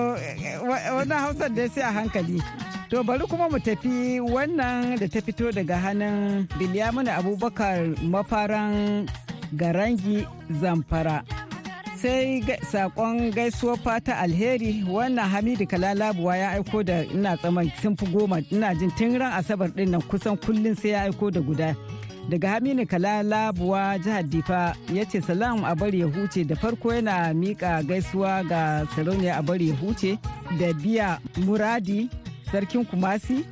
wannan 0.62 1.20
hausar 1.20 1.50
da 1.56 1.68
sai 1.68 1.82
a 1.82 1.92
hankali. 1.92 2.40
To 2.90 3.04
bari 3.04 3.26
kuma 3.28 3.50
mu 3.50 3.58
tafi 3.60 4.20
wannan 4.22 5.00
da 5.00 5.08
ta 5.08 5.20
fito 5.22 5.52
daga 5.52 5.78
hannun 5.80 6.48
Bilyamina 6.60 7.18
Abubakar 7.18 7.96
mafaran 8.04 9.08
Garangi 9.56 10.28
Zamfara. 10.62 11.24
Sai 12.02 12.42
saƙon 12.72 13.32
gaisuwar 13.32 13.78
fata 13.78 14.18
alheri. 14.18 14.84
Wannan 14.90 15.30
hamidu 15.30 15.68
kalalabuwa 15.68 16.38
ya 16.38 16.52
aiko 16.52 16.84
da 16.84 17.04
ina 17.04 17.38
tsaman 17.38 17.72
sun 17.82 17.96
fi 17.98 18.06
goma. 18.06 18.42
Ina 18.52 18.74
jin 18.76 18.92
tun 18.98 19.18
ran 19.20 19.34
asabar 19.34 19.70
ɗin 19.70 19.90
nan 19.90 20.02
kusan 20.02 20.38
kullum 20.38 20.76
sai 20.76 20.90
ya 20.92 21.02
aiko 21.06 21.32
da 21.32 21.40
guda. 21.42 21.76
Daga 22.30 22.50
hamidu 22.50 22.86
kalalabuwa 22.86 24.00
jihar 24.04 24.24
difa 24.24 24.76
ya 24.94 25.06
ce 25.06 25.22
salam 25.22 25.64
a 25.64 25.76
bari 25.76 26.00
ya 26.00 26.08
huce. 26.08 26.44
Da 26.48 26.56
farko 26.56 26.90
yana 26.94 27.34
mika 27.34 27.84
gaisuwa 27.84 28.44
ga 28.50 28.86
sarauniya 28.96 29.38
a 29.38 29.42
bari 29.44 29.70
ya 29.70 29.76
huce. 29.76 30.18
Da 30.60 30.74
biya 30.74 31.20
muradi 31.38 32.10
sarkin 32.52 32.86
kumasi 32.86 33.46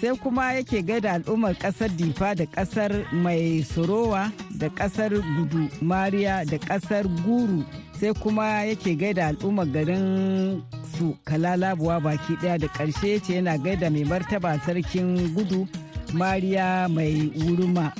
sai 0.00 0.16
kuma 0.18 0.52
yake 0.52 0.82
gaida 0.82 1.12
al'ummar 1.12 1.54
ƙasar 1.54 1.88
difa 1.96 2.34
da 2.34 2.44
ƙasar 2.46 3.06
mai 3.12 3.62
sorowa 3.62 4.32
da 4.58 4.68
ƙasar 4.68 5.10
gudu 5.14 5.68
mariya 5.80 6.44
da 6.44 6.58
ƙasar 6.58 7.06
guru. 7.24 7.62
Sai 8.02 8.12
kuma 8.18 8.64
yake 8.66 8.94
gaida 8.98 9.26
al'ummar 9.26 9.66
garin 9.66 10.62
su 10.98 11.14
kalalabuwa 11.24 12.00
baki 12.00 12.34
ɗaya 12.42 12.58
da 12.58 12.66
ƙarshe 12.68 13.20
ce 13.22 13.34
yana 13.34 13.56
gaida 13.58 13.90
mai 13.90 14.02
martaba 14.04 14.58
sarkin 14.66 15.34
gudu 15.34 15.68
mariya 16.12 16.88
mai 16.90 17.30
wuruma 17.46 17.92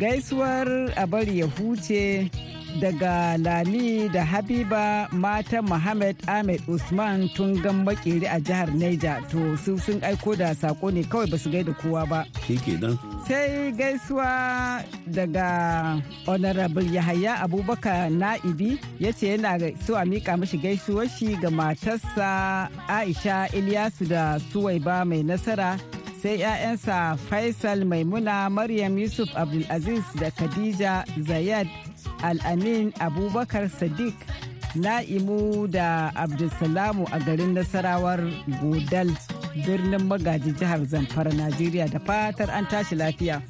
gaisuwar 0.00 0.64
a 0.96 1.06
bari 1.06 1.38
ya 1.38 1.46
huce 1.46 2.30
daga 2.80 3.36
lami 3.38 4.08
da 4.08 4.24
habiba 4.24 5.08
matan 5.12 5.64
muhammad 5.66 6.16
ahmed 6.28 6.60
usman 6.68 7.28
tun 7.34 7.58
gan 7.62 7.84
makeri 7.84 8.26
a 8.30 8.38
jihar 8.40 8.68
niger. 8.74 9.18
To 9.30 9.56
su 9.56 9.78
sun 9.78 10.00
aiko 10.00 10.36
da 10.38 10.54
sako 10.54 10.90
ne 10.90 11.02
kawai 11.02 11.26
ba 11.30 11.38
su 11.38 11.50
gaida 11.50 11.72
kowa 11.80 12.06
ba. 12.06 12.20
Sai 13.26 13.72
gaisuwa 13.72 14.82
daga 15.06 15.98
honorable 16.26 16.84
yahaya 16.92 17.40
abubakar 17.42 18.10
na'ibi 18.10 18.78
ya 18.98 19.12
ce 19.12 19.34
yana 19.36 19.58
so 19.86 19.94
a 19.96 20.04
mika 20.04 20.36
mashi 20.36 20.58
gaisuwar 20.58 21.08
shi 21.08 21.36
ga 21.36 21.50
matarsa 21.50 22.68
aisha 22.88 23.48
ilyasu 23.52 24.04
da 24.08 24.38
suwaiba 24.52 25.04
mai 25.04 25.22
nasara 25.22 25.78
sai 26.22 26.38
'ya'yansa 26.38 27.16
faisal 27.30 27.84
maimuna 27.84 28.50
maryam 28.50 28.98
yusuf 28.98 29.28
abdulaziz 29.36 30.04
da 30.20 30.30
khadija 30.30 31.04
zayed 31.28 31.68
al'amin 32.22 32.92
abubakar 33.00 33.68
sadiq 33.68 34.14
na'imu 34.74 35.66
da 35.72 36.10
abdulsalamu 36.14 37.06
a 37.12 37.18
garin 37.18 37.54
nasarawar 37.54 38.20
godal 38.62 39.10
birnin 39.66 40.04
magaji 40.06 40.52
jihar 40.58 40.78
zamfara 40.86 41.32
najeriya. 41.32 41.88
Da 41.90 41.98
fatar 41.98 42.50
an 42.50 42.66
tashi 42.66 42.94
lafiya. 42.96 43.42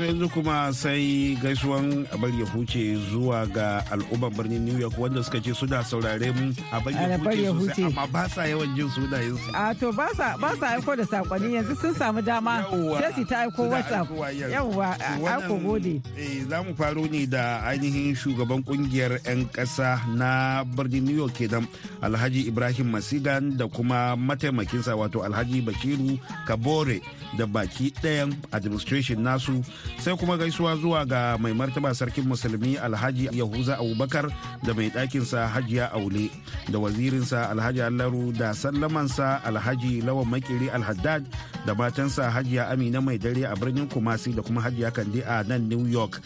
To 0.00 0.06
yanzu 0.06 0.28
kuma 0.32 0.72
sai 0.72 1.36
gaisuwan 1.42 2.06
abar 2.12 2.30
ya 2.32 2.46
huce 2.46 2.96
zuwa 3.12 3.44
ga 3.46 3.84
al'ummar 3.92 4.30
birnin 4.32 4.64
New 4.64 4.78
York 4.80 4.96
wanda 4.98 5.20
suka 5.22 5.40
ce 5.44 5.52
suna 5.52 5.84
saurare 5.84 6.32
mu 6.32 6.54
abar 6.72 6.96
ya 7.36 7.52
huce 7.52 7.68
sosai 7.76 7.84
amma 7.84 8.06
ba 8.08 8.24
sa 8.32 8.48
yawan 8.48 8.72
jin 8.74 8.88
sunayen 8.96 9.36
su. 9.36 9.52
A 9.52 9.74
to 9.76 9.92
ba 9.92 10.08
sa 10.16 10.32
aiko 10.72 10.96
da 10.96 11.04
saƙonni 11.04 11.52
yanzu 11.60 11.76
sun 11.76 11.92
samu 11.92 12.24
dama 12.24 12.64
sai 12.96 13.12
su 13.12 13.24
ta 13.28 13.44
aiko 13.44 13.68
WhatsApp. 13.68 14.08
Yawwa 14.48 14.96
ako 15.36 15.54
gode. 15.60 16.00
Eh 16.16 16.48
za 16.48 16.62
mu 16.64 16.72
faro 16.72 17.04
ne 17.04 17.26
da 17.28 17.60
ainihin 17.68 18.16
shugaban 18.16 18.64
ƙungiyar 18.64 19.20
'yan 19.28 19.52
ƙasa 19.52 20.00
na 20.16 20.64
birnin 20.64 21.04
New 21.04 21.16
York 21.28 21.36
kenan 21.36 21.68
Alhaji 22.00 22.48
Ibrahim 22.48 22.88
Masigan 22.96 23.52
da 23.52 23.68
kuma 23.68 24.16
mataimakinsa 24.16 24.96
wato 24.96 25.20
Alhaji 25.20 25.60
Bashiru 25.60 26.16
Kabore 26.48 27.04
da 27.36 27.44
baki 27.44 27.92
ɗayan 28.00 28.32
administration 28.52 29.20
nasu 29.20 29.60
sai 29.98 30.16
kuma 30.16 30.36
gaisuwa 30.36 30.76
zuwa 30.76 31.04
ga 31.06 31.38
mai 31.38 31.52
martaba 31.54 31.94
sarkin 31.94 32.24
musulmi 32.24 32.76
alhaji 32.76 33.28
yahuza 33.32 33.78
abubakar 33.78 34.30
da 34.62 34.74
mai 34.74 34.88
ɗakinsa 34.90 35.48
hajiya 35.48 35.92
aule 35.92 36.30
da 36.72 36.78
wazirinsa 36.78 37.50
alhaji 37.50 37.82
allaru 37.82 38.32
da 38.32 38.54
sallamansa 38.54 39.44
alhaji 39.44 40.00
lawan 40.02 40.28
makiri 40.28 40.70
alhaddad 40.70 41.26
da 41.66 41.74
matansa 41.74 42.30
hajiya 42.30 42.68
amina 42.68 43.00
mai 43.00 43.18
dare 43.18 43.44
a 43.46 43.54
birnin 43.56 43.88
kumasi 43.88 44.32
da 44.32 44.42
kuma 44.42 44.60
hajiya 44.60 44.90
kande 44.90 45.22
a 45.26 45.42
nan 45.44 45.68
new 45.68 45.86
york. 45.86 46.20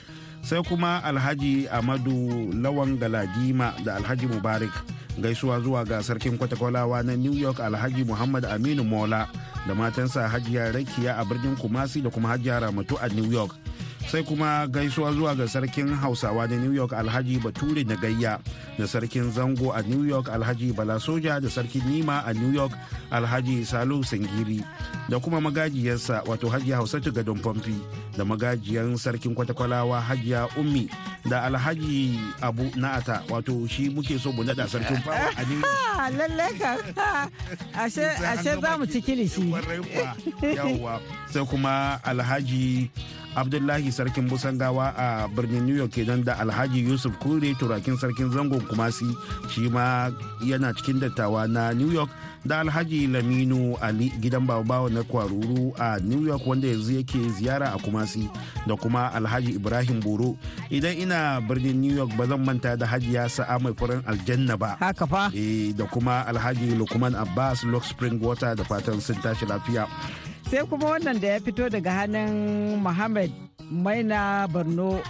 Sai 0.44 0.60
kuma 0.62 1.00
alhaji 1.04 1.68
amadu 1.68 2.52
lawan 2.52 2.98
galadima 3.00 3.72
da 3.84 3.96
alhaji 3.96 4.26
mubarak. 4.26 4.72
Gaisuwa 5.18 5.60
zuwa 5.60 5.84
ga 5.84 6.02
sarkin 6.02 6.38
kwatakwalawa 6.38 7.02
na 7.02 7.16
new 7.16 7.32
york 7.32 7.60
alhaji 7.60 8.04
muhammad 8.04 8.44
aminu 8.44 8.84
mola 8.84 9.28
da 9.68 9.74
matansa 9.74 10.28
hajiya 10.28 10.72
rakiya 10.72 11.16
a 11.18 11.24
birnin 11.24 11.56
kumasi 11.56 12.00
da 12.02 12.10
kuma 12.10 12.28
hajiya 12.28 12.60
ramatu 12.60 12.98
a 13.00 13.08
new 13.08 13.30
york. 13.32 13.54
Sai 14.10 14.22
kuma 14.22 14.66
gaisuwa 14.66 15.12
zuwa 15.12 15.34
ga 15.34 15.48
sarkin 15.48 15.94
hausawa 15.94 16.46
na 16.48 16.56
new 16.56 16.72
york 16.72 16.92
alhaji 16.92 17.38
bature 17.38 17.84
na 17.84 17.96
gayya 17.96 18.38
da 18.78 18.86
sarkin 18.86 19.32
zango 19.32 19.72
a 19.74 19.82
new 19.82 20.04
york 20.04 20.28
alhaji 20.28 20.72
bala 20.72 21.00
soja 21.00 21.40
da 21.40 21.50
sarkin 21.50 21.82
nima 21.88 22.22
a 22.26 22.32
new 22.34 22.52
york 22.52 22.72
alhaji 23.10 23.64
salu 23.66 24.04
sangiri 24.04 24.62
da 25.08 25.18
kuma 25.20 25.40
magajiyarsa 25.40 26.22
wato 26.26 26.48
hajiya 26.48 26.76
hausatu 26.76 27.12
gadon 27.12 27.38
famfi 27.42 27.74
da 28.18 28.24
magajiyan 28.24 28.96
sarkin 28.96 29.34
kwatakwalawa 29.34 30.00
hajiya 30.00 30.48
ummi 30.56 30.88
da 31.28 31.42
alhaji 31.42 32.20
abu 32.40 32.70
na'ata 32.76 33.22
wato 33.30 33.66
shi 33.68 33.90
muke 33.90 34.18
so 34.18 34.32
mu 34.32 34.44
nada 34.44 34.68
sarkin 34.68 34.96
fawa 35.02 35.32
a 35.36 35.42
new 35.48 35.58
york. 35.58 35.72
Lalle 36.18 36.48
ka 36.58 36.70
ashe 37.80 38.52
za 38.60 38.78
mu 38.78 38.86
ci 38.86 39.00
kilishi. 39.02 39.48
yawwa 40.56 41.00
sai 41.32 41.44
kuma 41.48 41.98
alhaji 42.04 42.90
abdullahi 43.36 43.90
sarkin 43.92 44.28
busangawa 44.30 44.94
a 44.96 45.28
birnin 45.28 45.66
new 45.66 45.74
york 45.76 45.90
kenan 45.92 46.22
da 46.24 46.38
alhaji 46.38 46.86
yusuf 46.86 47.12
kure 47.18 47.54
turakin 47.58 47.96
sarkin 47.98 48.30
zangon 48.30 48.62
kumasi 48.70 49.06
shi 49.50 49.68
ma 49.68 50.10
yana 50.42 50.70
cikin 50.74 51.00
dattawa 51.02 51.46
na 51.50 51.72
new 51.74 51.90
york 51.90 52.10
da 52.44 52.60
alhaji 52.60 53.06
laminu 53.06 53.76
ali 53.80 54.10
gidan 54.20 54.46
babawa 54.46 54.90
na 54.90 55.02
kwaruru 55.02 55.72
a 55.80 55.98
new 56.00 56.26
york 56.26 56.46
wanda 56.46 56.68
yanzu 56.68 56.92
yake 56.92 57.18
ziyara 57.28 57.72
a 57.72 57.78
kumasi 57.78 58.28
da 58.66 58.76
kuma 58.76 59.12
alhaji 59.12 59.52
ibrahim 59.56 60.00
boro. 60.00 60.36
Idan 60.70 60.96
ina 60.98 61.40
birnin 61.40 61.80
new 61.80 61.96
york 61.96 62.12
ba 62.16 62.26
zan 62.26 62.44
manta 62.44 62.76
da 62.76 62.86
hajiya 62.86 63.28
sa'a 63.28 63.58
mai 63.60 63.72
furen 63.72 64.02
aljanna 64.06 64.56
ba. 64.56 64.76
Haka 64.80 65.06
fa? 65.06 65.30
Da 65.76 65.84
kuma 65.88 66.24
alhaji 66.28 66.76
lukman 66.76 67.14
abbas 67.16 67.64
lock 67.64 67.84
spring 67.84 68.20
water 68.20 68.54
da 68.54 68.64
fatan 68.64 69.00
sun 69.00 69.16
tashi 69.24 69.46
lafiya. 69.48 69.88
Sai 70.50 70.64
kuma 70.68 70.86
wannan 70.92 71.18
da 71.20 71.28
ya 71.34 71.40
fito 71.40 71.68
daga 71.70 71.90
hannun 71.98 72.32
Muhammad 72.82 73.30
Maina 73.70 74.46
Borno 74.52 75.00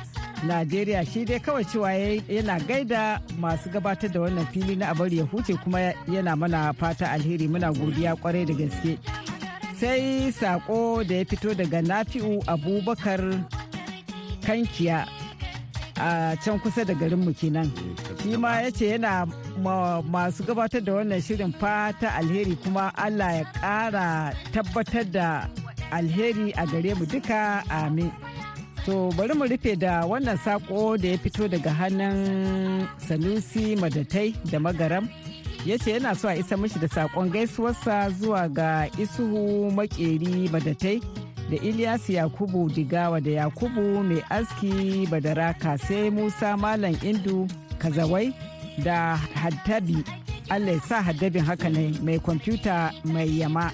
Najeriya 0.49 1.01
shi 1.11 1.25
dai 1.25 1.39
kawai 1.41 1.65
cewa 1.65 1.91
yana 2.29 2.61
gaida 2.69 3.21
masu 3.41 3.69
gabatar 3.73 4.13
da 4.13 4.21
wannan 4.21 4.47
fili 4.53 4.77
na 4.77 4.91
abar 4.93 5.09
ya 5.15 5.25
huce 5.25 5.55
kuma 5.65 5.81
yana 6.09 6.37
mana 6.37 6.73
fata 6.73 7.11
alheri 7.11 7.49
muna 7.49 7.73
godiya 7.73 8.15
ƙwarai 8.17 8.45
da 8.47 8.55
gaske. 8.55 8.99
Sai 9.81 10.31
sako 10.33 11.03
da 11.05 11.15
ya 11.15 11.25
fito 11.25 11.55
daga 11.55 11.81
Nafi'u 11.83 12.45
Abubakar 12.45 13.25
Kankiya 14.45 15.09
a 15.97 16.37
can 16.45 16.61
kusa 16.61 16.85
da 16.85 16.93
garinmu 16.95 17.33
kenan. 17.35 17.73
Shi 18.23 18.37
ma 18.37 18.61
ya 18.61 18.71
ce 18.71 18.85
yana 18.93 19.25
masu 19.59 20.43
gabatar 20.45 20.81
da 20.85 20.93
wannan 20.93 21.21
shirin 21.23 21.53
fata 21.53 22.15
alheri 22.15 22.57
kuma 22.63 22.93
Allah 22.97 23.33
ya 23.39 23.45
ƙara 23.61 24.35
tabbatar 24.53 25.05
da 25.13 25.49
alheri 25.93 26.53
a 26.57 26.67
gare 26.67 26.95
mu 26.95 27.07
duka 27.07 27.63
amin. 27.71 28.11
To 28.87 29.11
bari 29.17 29.35
mu 29.35 29.45
rufe 29.47 29.79
da 29.79 30.03
wannan 30.05 30.39
sako 30.39 30.97
da 30.97 31.09
ya 31.09 31.17
fito 31.17 31.49
daga 31.49 31.71
hannun 31.71 32.89
Sanusi 32.99 33.77
Madatai 33.77 34.35
da 34.51 34.59
Magaram. 34.59 35.09
ya 35.65 35.79
ce 35.79 35.91
yana 35.97 36.15
so 36.15 36.29
a 36.29 36.35
isa 36.37 36.57
mishi 36.57 36.79
da 36.79 36.87
saƙon 36.89 37.31
gaisuwarsa 37.33 38.11
zuwa 38.21 38.49
ga 38.53 38.85
isuhu 39.01 39.71
makeri 39.73 40.49
madatai 40.53 41.01
da 41.51 41.57
Ilyasu 41.57 42.13
Yakubu 42.13 42.69
Digawa 42.71 43.21
da 43.21 43.31
Yakubu 43.31 44.05
mai 44.05 44.21
aski 44.31 45.07
Badaraka 45.11 45.79
sai 45.79 46.11
Musa 46.11 46.57
Malam 46.57 46.95
Indu 47.01 47.49
Kazawai 47.79 48.33
da 48.83 49.17
Haddabi 49.17 50.05
Allah 50.51 50.77
sa 50.89 51.01
haddabin 51.03 51.45
haka 51.45 51.69
ne 51.71 51.93
mai 52.03 52.19
kwamfuta 52.19 52.93
mai 53.05 53.29
yama 53.41 53.73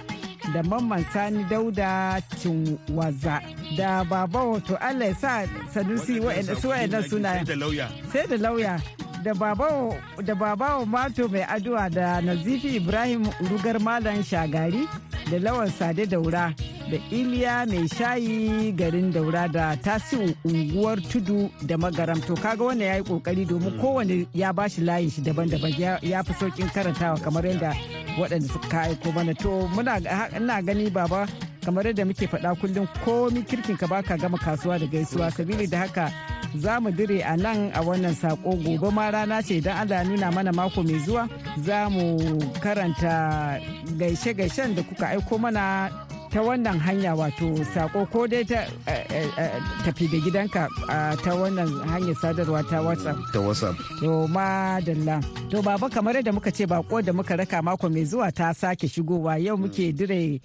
da 0.55 0.63
mamman 0.63 1.05
sani 1.13 1.45
dauda 1.51 2.21
cinwaza 2.39 3.41
da 3.77 4.05
baba 4.05 4.41
wato. 4.45 4.77
Allah 4.81 5.15
sa 5.15 5.47
sanusi 5.75 6.17
su 6.61 6.69
wa'annan 6.69 7.05
suna 7.11 7.31
sai 8.13 8.27
da 8.27 8.37
lauya. 8.37 8.79
da 9.25 9.35
babawo 9.35 9.99
da 10.25 10.35
babawo 10.35 10.87
mato 10.87 11.29
mai 11.29 11.43
addu'a 11.43 11.91
da 11.91 12.21
nazifi 12.23 12.77
ibrahim 12.77 13.23
rugar 13.51 13.79
malam 13.81 14.23
shagari 14.23 14.87
da 15.31 15.39
lawan 15.39 15.71
sade 15.71 16.07
daura. 16.07 16.55
Da 16.90 16.98
iliya 17.11 17.66
mai 17.66 17.88
shayi 17.88 18.72
garin 18.76 19.12
daura 19.12 19.48
da 19.48 19.76
tasiu 19.76 20.35
unguwar 20.44 20.98
tudu 21.11 21.50
da 21.66 21.76
magaram. 21.76 22.20
To 22.26 22.35
kaga 22.35 22.64
wannan 22.64 22.87
ya 22.87 22.94
yi 22.96 23.03
ƙoƙari 23.03 23.46
domin 23.46 23.79
kowane 23.81 24.26
ya 24.35 24.53
bashi 24.53 24.81
layin 24.83 25.11
shi 25.11 25.22
daban-daban. 25.22 25.79
Ya 26.03 26.22
fi 26.22 26.33
saukin 26.35 26.68
karantawa 26.74 27.18
kamar 27.22 27.42
yadda 27.46 27.74
waɗanda 28.18 28.48
suka 28.53 28.81
aiko 28.83 29.12
mana. 29.14 29.35
To 29.35 29.68
muna 29.74 30.00
ina 30.37 30.62
gani 30.62 30.90
baba 30.90 31.26
kamar 31.64 31.85
yadda 31.87 32.05
muke 32.05 32.26
faɗa 32.26 32.59
kullum 32.61 32.87
komi 33.05 33.42
kirkin 33.46 33.76
ka 33.79 33.87
baka 33.87 34.16
gama 34.16 34.38
kasuwa 34.38 34.79
da 34.79 34.87
gaisuwa. 34.87 35.31
Sabili 35.31 35.66
da 35.70 35.79
haka 35.79 36.12
za 36.55 36.81
mu 36.81 36.90
dire 36.90 37.22
a 37.22 37.37
nan 37.37 37.70
a 37.74 37.81
wannan 37.83 38.14
sako 38.14 38.50
gobe 38.57 38.90
ma 38.90 39.11
rana 39.11 39.42
ce 39.42 39.55
idan 39.59 39.76
Allah 39.79 40.03
ya 40.03 40.05
nuna 40.05 40.31
mana 40.33 40.53
mako 40.53 40.83
mai 40.83 40.98
zuwa 40.98 41.29
za 41.59 41.88
mu 41.90 42.18
karanta 42.61 43.61
gaishe-gaishen 43.98 44.74
da 44.74 44.83
kuka 44.83 45.09
aiko 45.09 45.38
mana 45.38 45.90
ta 46.31 46.40
wannan 46.47 46.79
hanya 46.79 47.14
wato 47.14 47.49
sako 47.75 48.07
ko 48.12 48.27
dai 48.27 48.45
ta 48.45 48.61
tafi 49.85 50.07
da 50.12 50.19
gidanka 50.25 50.64
ta 51.25 51.33
wannan 51.40 51.69
hanyar 51.90 52.14
sadarwa 52.23 52.61
ta 52.71 52.79
whatsapp. 52.87 53.19
Ta 53.33 53.38
whatsapp. 53.47 53.75
To 54.01 54.11
madalla. 54.31 55.16
To 55.51 55.62
baba 55.62 55.87
kamar 55.90 56.14
yadda 56.14 56.33
muka 56.33 56.51
ce 56.57 56.64
bako 56.66 57.03
da 57.03 57.12
muka 57.12 57.35
raka 57.37 57.59
mako 57.62 57.88
mai 57.90 58.05
zuwa 58.05 58.31
ta 58.33 58.53
sake 58.55 58.87
shigowa 58.88 59.38
yau 59.43 59.57
muke 59.59 59.90
dire 59.93 60.40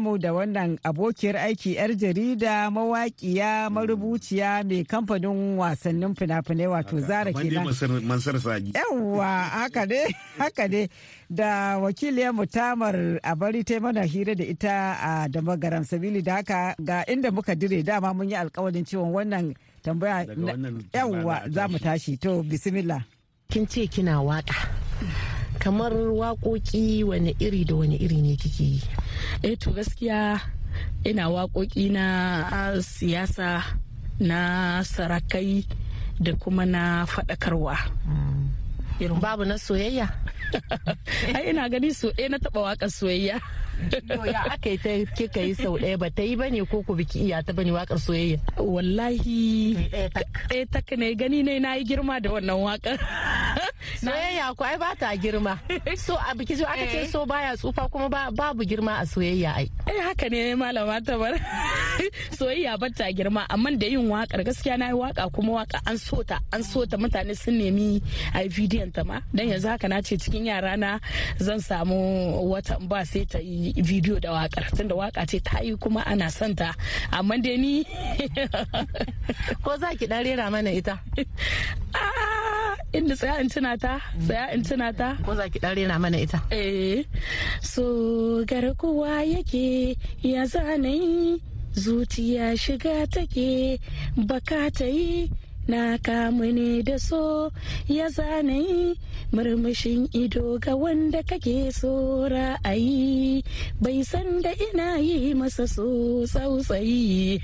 mu 0.00 0.18
da 0.18 0.32
wannan 0.32 0.78
abokiyar 0.84 1.36
aiki 1.36 1.74
'yar 1.74 1.90
jarida 1.96 2.70
mawaƙiya 2.70 3.70
marubuciya 3.70 4.64
mai 4.64 4.84
kamfanin 4.84 5.56
wasannin 5.58 6.14
fina-finai 6.14 6.66
wato 6.66 7.00
zara 7.00 7.32
kenan. 7.32 7.64
Yawwa 8.74 9.26
haka 9.48 9.86
ne 9.86 10.14
haka 10.38 10.68
ne. 10.68 10.88
Da 11.30 11.78
wakiliyar 11.78 12.32
mutamar 12.34 13.18
a 13.22 13.34
bari 13.34 13.64
ta 13.64 13.80
mana 13.80 14.02
hira 14.04 14.34
da 14.34 14.44
ita 14.44 14.96
a 15.00 15.28
damagaram 15.28 15.84
sabili 15.84 16.22
da 16.22 16.36
haka 16.36 16.74
ga 16.78 17.04
inda 17.06 17.30
muka 17.32 17.54
dire 17.54 17.82
dama 17.82 18.12
mun 18.14 18.28
yi 18.28 18.36
alkawarin 18.36 18.84
cewa 18.84 19.08
wannan 19.08 19.54
tambaya 19.82 20.26
yawwa 20.92 21.48
za 21.50 21.68
mu 21.68 21.78
tashi. 21.78 22.16
to 22.18 22.42
bismillah. 22.42 23.02
Kin 23.48 23.66
ce 23.66 23.86
kina 23.86 24.20
waƙa 24.22 24.68
kamar 25.58 25.92
waƙoƙi 25.92 27.04
wani 27.04 27.34
iri 27.40 27.64
da 27.64 27.74
wani 27.74 27.96
iri 27.96 28.20
ne 28.22 28.36
kike 28.36 28.64
yi? 28.64 28.80
Eh 29.42 29.56
to 29.58 29.70
gaskiya 29.72 30.40
ina 31.04 31.28
waƙoƙi 31.28 31.90
na 31.92 32.06
siyasa 32.80 33.62
na 34.20 34.38
sarakai 34.84 35.66
da 36.20 36.32
kuma 36.38 36.64
na 36.66 37.04
faɗakarwa. 37.06 37.76
Babu 39.08 39.44
na 39.44 39.58
soyayya. 39.58 40.08
Ai 41.34 41.50
ina 41.50 41.68
gani 41.68 41.90
so 41.94 42.08
na 42.28 42.38
taɓa 42.38 42.60
waƙar 42.62 42.90
soyayya. 42.90 43.40
Ya 44.30 44.40
aka 44.52 44.70
yi 44.70 44.78
ta 44.78 44.90
kika 45.16 45.40
yi 45.42 45.54
sau 45.54 45.74
ɗaya 45.80 45.98
ba 45.98 46.06
ta 46.10 46.22
yi 46.22 46.36
ba 46.36 46.46
ne 46.50 46.62
ko 46.64 46.82
ku 46.86 46.94
biki 46.94 47.26
iya 47.26 47.42
ta 47.42 47.52
ba 47.52 47.64
ne 47.64 47.72
waƙar 47.72 47.98
soyayya? 47.98 48.38
Wallahi 48.60 49.74
ɗaya 49.90 50.66
tak. 50.70 50.88
ne. 50.98 51.14
Gani 51.14 51.42
ne 51.42 51.58
na 51.58 51.74
yi 51.74 51.84
girma 51.84 52.20
da 52.22 52.30
wannan 52.30 52.58
waƙar 52.62 52.98
soyayya 54.04 54.54
ko 54.54 54.62
ai 54.64 54.76
ba 54.78 54.94
ta 54.98 55.16
girma. 55.16 55.58
So 55.98 56.14
a 56.14 56.34
biki 56.36 56.54
jo 56.58 56.64
aka 56.68 56.86
ce 56.86 57.08
so 57.10 57.26
baya 57.26 57.56
tsufa 57.56 57.88
kuma 57.90 58.08
babu 58.08 58.62
girma 58.64 59.00
a 59.02 59.04
soyayya 59.08 59.50
ai. 59.56 59.66
Eh 59.88 60.00
haka 60.04 60.28
ne 60.30 60.54
malama 60.54 61.00
tabar 61.02 61.34
soyayya 62.38 62.78
ba 62.80 62.88
ta 62.90 63.06
girma 63.12 63.44
amma 63.48 63.70
da 63.76 63.86
yin 63.86 64.08
waƙar 64.08 64.40
gaskiya 64.44 64.78
na 64.78 64.88
yi 64.88 64.94
waƙa 64.96 65.30
kuma 65.32 65.52
waƙa 65.64 65.80
an 65.86 65.98
so 65.98 66.22
ta 66.22 66.38
an 66.52 66.62
so 66.62 66.84
ta 66.86 66.96
mutane 66.96 67.36
sun 67.36 67.58
nemi 67.58 68.02
a 68.34 68.48
bidiyon 68.48 68.92
ta 68.92 69.04
ma. 69.04 69.20
Dan 69.34 69.48
yanzu 69.48 69.68
haka 69.68 69.88
na 69.88 70.00
ce 70.00 70.16
cikin 70.16 70.46
yara 70.46 70.76
na 70.76 70.98
zan 71.38 71.60
samu 71.60 71.96
wata 72.50 72.78
ba 72.88 73.04
sai 73.04 73.24
ta 73.24 73.38
yi 73.38 73.72
bidiyo 73.82 74.20
da 74.20 74.30
waƙar 74.32 74.70
tunda 74.76 74.94
waƙa 74.94 75.26
ce 75.28 75.38
ta 75.40 75.60
yi 75.60 75.76
kuma 75.76 76.02
ana 76.06 76.30
son 76.30 76.54
ta. 76.54 76.74
Amma 77.12 77.38
dai 77.38 77.56
ni 77.56 77.84
ko 79.64 79.76
za 79.78 79.94
ki 79.98 80.06
dan 80.06 80.24
rera 80.24 80.50
mana 80.50 80.70
ita? 80.70 80.98
Inda 82.92 83.16
tsaya 83.16 83.40
in 83.40 83.48
tuna 83.48 83.72
ta 83.80 83.96
tsaya 84.20 84.52
in 84.52 84.62
tuna 84.62 84.92
ta. 84.92 85.16
Ko 85.24 85.32
za 85.34 85.48
ki 85.48 85.58
dan 85.58 85.72
rera 85.76 85.96
mana 85.98 86.18
ita? 86.20 86.40
Eh 86.52 87.04
so 87.62 88.44
garkuwa 88.44 89.24
yake 89.24 89.96
ya 90.22 90.44
zanayi 90.44 91.40
zuciya 91.74 92.56
shiga 92.56 93.06
take 93.10 93.80
baka 94.16 94.70
ta 94.70 94.84
yi 94.84 95.30
na 95.68 95.96
kamu 95.98 96.50
ne 96.52 96.82
da 96.82 96.98
so. 96.98 97.50
Ya 97.86 98.08
zanayi 98.10 98.98
murmushin 99.32 100.08
ido 100.12 100.58
ga 100.58 100.74
wanda 100.74 101.22
kake 101.22 101.70
so 101.72 102.26
ra'ayi. 102.28 103.42
Bai 103.80 104.02
san 104.02 104.42
da 104.42 104.50
ina 104.50 104.98
yi 104.98 105.34
masa 105.34 105.68
so 105.68 106.26
tsautsayi 106.26 107.38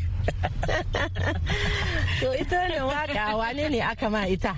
to 2.21 2.29
ita 2.35 2.59
ne 2.69 2.79
waƙa 2.83 3.37
wane 3.39 3.65
ne 3.71 3.81
aka 3.81 4.09
ma 4.11 4.27
ita? 4.27 4.53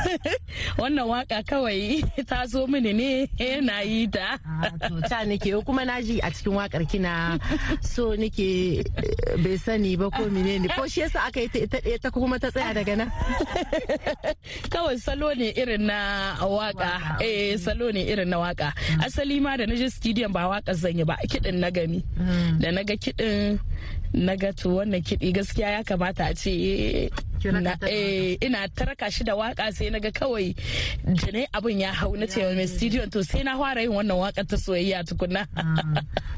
Wannan 0.80 1.06
waƙa 1.08 1.42
kawai 1.44 2.00
ta 2.26 2.46
zo 2.46 2.66
mini 2.66 2.92
ne 2.92 3.60
na 3.60 3.80
yi 3.80 4.06
ta. 4.08 4.38
To 4.88 5.00
ta 5.08 5.24
nake 5.24 5.50
kuma 5.66 5.84
na 5.84 6.00
ji 6.00 6.20
a 6.20 6.30
cikin 6.30 6.54
waƙar 6.56 6.84
kina 6.88 7.38
so 7.82 8.14
nake 8.16 8.82
bai 9.42 9.56
sani 9.58 9.96
ba 9.96 10.10
ko 10.10 10.24
menene 10.30 10.68
ko 10.74 10.86
shi 10.86 11.02
yasa 11.04 11.26
aka 11.28 11.40
yi 11.40 11.48
ta 11.48 11.58
ita 11.82 11.98
ta 12.02 12.08
kuma 12.10 12.38
ta 12.38 12.50
tsaya 12.50 12.74
daga 12.74 12.94
nan? 12.96 13.10
Kawai 14.72 14.96
salo 15.00 15.34
ne 15.34 15.52
irin 15.56 15.86
na 15.86 16.34
waƙa. 16.40 17.20
Eh 17.20 17.56
salo 17.58 17.90
ne 17.92 18.06
irin 18.06 18.28
na 18.28 18.38
waƙa. 18.38 18.72
Asali 19.04 19.40
ma 19.42 19.56
da 19.56 19.66
na 19.66 19.74
je 19.74 19.90
studio 19.90 20.28
ba 20.28 20.46
waƙa 20.48 20.74
zan 20.74 20.96
yi 20.98 21.04
ba 21.04 21.16
kiɗin 21.28 21.58
na 21.60 21.70
gami 21.70 22.00
da 22.60 22.70
na 22.70 22.82
ga 22.82 22.94
kiɗin 22.96 23.58
na 24.12 24.36
ga 24.36 24.52
to 24.52 24.68
wannan 24.76 25.02
kiɗi 25.02 25.32
gaskiya 25.32 25.70
ya 25.70 25.82
kamata 25.84 26.24
a 26.30 26.34
ce 26.34 26.50
ina 28.40 28.68
taraka 28.68 29.10
shi 29.10 29.24
da 29.24 29.32
waƙa 29.34 29.72
sai 29.72 29.90
na 29.90 29.98
ga 29.98 30.10
kawai 30.10 30.54
da 31.04 31.30
ne 31.32 31.46
abin 31.54 31.80
ya 31.80 31.92
hau 31.92 32.16
na 32.16 32.26
ce 32.26 32.42
mai 32.54 32.66
studio 32.66 33.06
to 33.06 33.22
sai 33.24 33.42
na 33.42 33.56
fara 33.56 33.80
yin 33.82 33.92
wannan 33.92 34.18
waƙar 34.18 34.46
ta 34.46 34.56
soyayya 34.56 35.04
tukuna. 35.06 35.46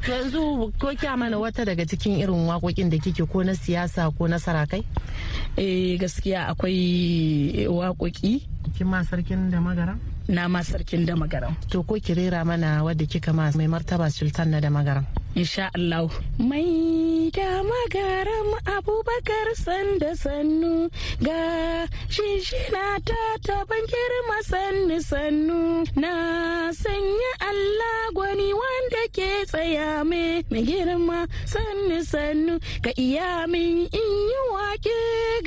Yanzu 0.06 0.70
ko 0.78 0.94
kya 0.94 1.16
mana 1.18 1.38
wata 1.38 1.64
daga 1.64 1.84
cikin 1.86 2.20
irin 2.22 2.46
wakokin 2.46 2.90
da 2.90 2.98
kike 2.98 3.26
ko 3.26 3.42
na 3.42 3.52
siyasa 3.54 4.10
ko 4.18 4.26
na 4.28 4.36
sarakai? 4.38 4.84
Eh 5.56 5.98
gaskiya 5.98 6.48
akwai 6.52 7.66
wakoki 7.66 8.46
kin 8.78 8.86
ma 8.86 9.02
sarkin 9.02 9.50
da 9.50 9.58
magara 9.60 9.98
na 10.32 10.48
ma 10.48 10.60
sarkin 10.64 11.04
da 11.06 11.14
magaram. 11.14 11.52
To 11.70 11.82
ko 11.84 11.94
ki 12.00 12.14
rera 12.16 12.40
mana 12.44 12.80
wadda 12.82 13.04
kika 13.04 13.32
ma 13.36 13.50
mai 13.54 13.68
martaba 13.68 14.08
sultan 14.10 14.48
na 14.50 14.60
da 14.60 14.68
magaram. 14.72 15.04
Insha 15.36 15.68
Allah. 15.76 16.08
Mai 16.38 17.30
da 17.36 17.60
magaram 17.70 18.48
abubakar 18.74 19.48
sanda 19.64 20.10
sannu 20.16 20.88
ga 21.26 21.40
shishina 22.14 22.84
ta 23.08 23.20
taban 23.46 23.84
girma 23.92 24.38
sannu 24.50 24.96
sannu. 25.10 25.60
Na 26.00 26.12
sanya 26.82 27.32
Allah 27.50 27.98
gwani 28.16 28.48
wanda 28.60 29.02
ke 29.16 29.30
tsaya 29.48 30.04
mai 30.04 30.44
girma 30.68 31.28
sannu 31.52 31.98
sannu. 32.12 32.54
Ka 32.84 32.90
iya 32.96 33.44
min 33.52 33.88
in 34.00 34.12
yi 34.32 34.40
wake 34.56 34.98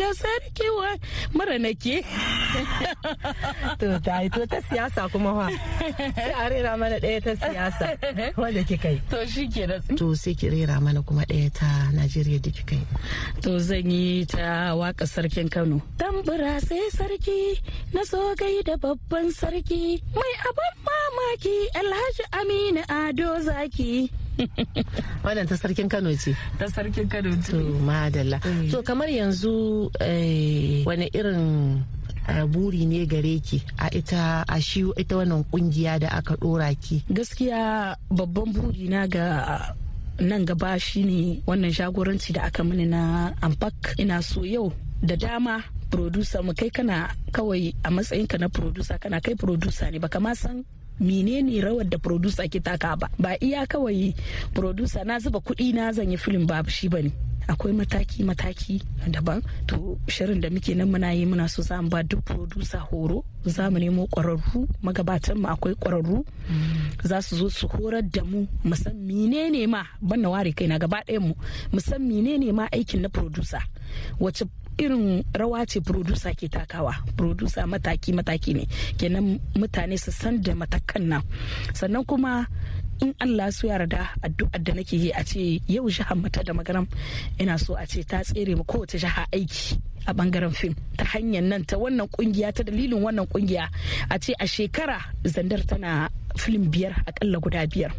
ga 0.02 0.10
sarki 0.22 0.68
wa 0.78 0.90
mara 1.38 1.58
nake. 1.58 1.98
to 3.80 4.00
ta 4.06 4.20
yi 4.24 4.30
to 4.30 4.42
ta 4.48 4.60
siyasa 4.70 5.10
kuma 5.12 5.32
fa. 5.38 5.48
Sai 6.16 6.32
a 6.34 6.50
rera 6.50 6.74
mana 6.78 6.98
ɗaya 7.04 7.20
ta 7.26 7.32
siyasa. 7.42 7.86
Wanda 8.42 8.64
kika 8.64 8.90
yi. 8.96 9.00
To 9.12 9.18
shi 9.28 9.48
ke 9.48 9.64
da 9.70 9.78
to 9.98 10.16
sai 10.16 10.34
ki 10.34 10.50
rera 10.50 10.80
mana 10.82 11.02
kuma 11.04 11.24
ɗaya 11.30 11.50
ta 11.54 11.70
najeriya 11.96 12.40
da 12.42 12.50
kika 12.52 12.76
yi. 12.80 12.86
To 13.44 13.60
zan 13.60 13.90
yi 13.92 14.26
ta 14.26 14.74
waƙa 14.76 15.06
sarkin 15.08 15.50
kano. 15.52 15.82
Tambura 15.98 16.60
sai 16.62 16.90
sarki 16.98 17.60
na 17.94 18.04
so 18.04 18.34
gai 18.36 18.62
da 18.66 18.76
babban 18.78 19.32
sarki. 19.32 20.02
Mai 20.16 20.34
abin 20.48 20.74
mamaki 20.88 21.58
alhaji 21.80 22.24
aminu 22.40 22.82
ado 22.90 23.30
zaki. 23.48 24.10
Wannan 25.26 25.48
ta 25.48 25.56
sarkin 25.56 25.88
kano 25.90 26.12
ce? 26.16 26.36
Ta 26.60 26.68
sarkin 26.68 27.08
kano 27.10 27.32
ce. 27.40 27.52
To 27.56 27.60
madalla. 27.88 28.38
To 28.72 28.84
kamar 28.84 29.08
yanzu 29.08 29.88
wani 30.86 31.08
irin 31.16 31.84
buri 32.50 32.86
ne 32.86 33.06
gare 33.06 33.40
ki 33.40 33.62
a 33.78 33.88
ita 33.94 34.44
a 34.48 34.58
shi 34.62 34.86
ita 34.98 35.16
wannan 35.18 35.44
ƙungiya 35.52 36.00
da 36.00 36.08
aka 36.18 36.36
dora 36.38 36.74
ki. 36.76 37.04
Gaskiya 37.10 37.96
babban 38.10 38.54
buri 38.54 38.90
na 38.90 39.08
ga 39.08 39.26
nan 40.20 40.46
gaba 40.46 40.80
shine 40.80 41.42
wannan 41.46 41.72
jagoranci 41.72 42.34
da 42.34 42.44
aka 42.50 42.64
mini 42.64 42.86
na 42.86 43.32
ampak. 43.42 43.96
Ina 44.00 44.22
so 44.22 44.44
yau 44.44 44.72
da 45.04 45.16
dama 45.16 45.64
producer 45.90 46.42
mu 46.44 46.54
kai 46.54 46.70
kana 46.70 47.14
kawai 47.32 47.74
a 47.84 47.90
matsayinka 47.92 48.38
na 48.40 48.48
producer 48.50 48.98
kana 48.98 49.22
kai 49.22 49.36
producer 49.36 49.92
ne 49.92 50.00
baka 50.00 50.20
ma 50.20 50.34
san 50.34 50.64
menene 51.00 51.62
rawar 51.62 51.86
da 51.90 51.98
producer 51.98 52.48
ke 52.48 52.60
taka 52.64 52.96
ba. 52.96 53.08
Ba 53.20 53.36
iya 53.42 53.66
kawai 53.68 54.14
producer 54.54 55.04
na 55.06 55.20
zuba 55.20 55.40
kuɗi 55.40 55.74
na 55.74 55.92
zan 55.92 56.12
yi 56.12 56.18
film 56.18 56.46
babu 56.48 56.70
shi 56.70 56.88
ba 56.90 57.02
ne. 57.02 57.12
Akwai 57.48 57.74
mataki-mataki 57.78 58.82
daban. 59.08 59.42
To 59.68 59.98
shirin 60.08 60.42
da 60.42 60.50
muke 60.50 60.74
nan 60.76 60.90
muna 60.90 61.14
yi 61.14 61.26
muna 61.26 61.48
so 61.48 61.62
za 61.62 61.78
mu 61.82 61.90
ba 61.90 62.02
duk 62.04 62.26
producer 62.26 62.80
horo. 62.90 63.24
Za 63.46 63.70
mu 63.70 63.78
nemo 63.80 64.08
ƙwararru 64.10 64.66
magabatan 64.82 65.38
mu 65.38 65.48
akwai 65.54 65.76
ƙwararru. 65.78 66.26
Za 67.04 67.22
su 67.22 67.36
zo 67.36 67.50
su 67.50 67.68
horar 67.68 68.02
da 68.02 68.24
mu 68.24 68.48
musan 68.64 68.98
menene 68.98 69.68
ma 69.70 69.84
banna 70.02 70.30
ware 70.30 70.54
kai 70.58 70.66
na 70.68 70.80
gaba 70.80 71.06
ɗayan 71.06 71.22
mu 71.22 71.34
musan 71.72 72.02
menene 72.02 72.52
ma 72.52 72.66
aikin 72.74 73.02
na 73.02 73.10
producer. 73.10 73.62
Wace 74.20 74.44
irin 74.78 75.24
rawa 75.34 75.66
ce 75.68 75.80
producer 75.80 76.34
ke 76.36 76.48
takawa. 76.50 76.94
Producer 77.16 77.64
mataki-mataki 77.68 78.54
ne. 78.56 78.66
Kenan 78.98 79.40
mutane 79.56 79.98
su 79.98 80.12
san 80.12 80.42
da 80.42 80.54
matakan 80.54 81.04
nan. 81.08 81.22
Sannan 81.74 82.06
kuma 82.06 82.48
in 83.02 83.14
Allah 83.20 83.52
su 83.52 83.68
yarda 83.68 84.08
addu'ar 84.24 84.60
da 84.64 84.74
nake 84.74 84.94
yi 84.96 85.12
a 85.12 85.24
ce 85.24 85.60
yau 85.68 85.90
jihar 85.90 86.16
mata 86.16 86.44
da 86.44 86.54
magaram 86.54 86.88
ina 87.40 87.58
so 87.58 87.76
a 87.76 87.86
ce 87.86 88.04
ta 88.08 88.24
tsere 88.24 88.56
ma 88.56 88.64
kowace 88.64 88.96
jiha 88.98 89.28
aiki 89.36 89.76
a 90.08 90.14
ɓangaren 90.14 90.54
fim. 90.54 90.74
Ta 90.98 91.04
hanyar 91.12 91.44
nan 91.44 91.64
ta 91.66 91.76
wannan 91.78 92.08
ƙungiya 92.08 92.54
ta 92.56 92.64
dalilin 92.64 93.02
wannan 93.04 93.26
ƙungiya 93.28 93.68
a 94.10 94.20
ce 94.20 94.32
a 94.40 94.46
shekara 94.48 95.00
zandar 95.26 95.66
tana 95.68 96.10
film 96.38 96.70
biyar 96.72 96.94
akalla 97.10 97.40
guda 97.42 97.68
biyar. 97.68 97.92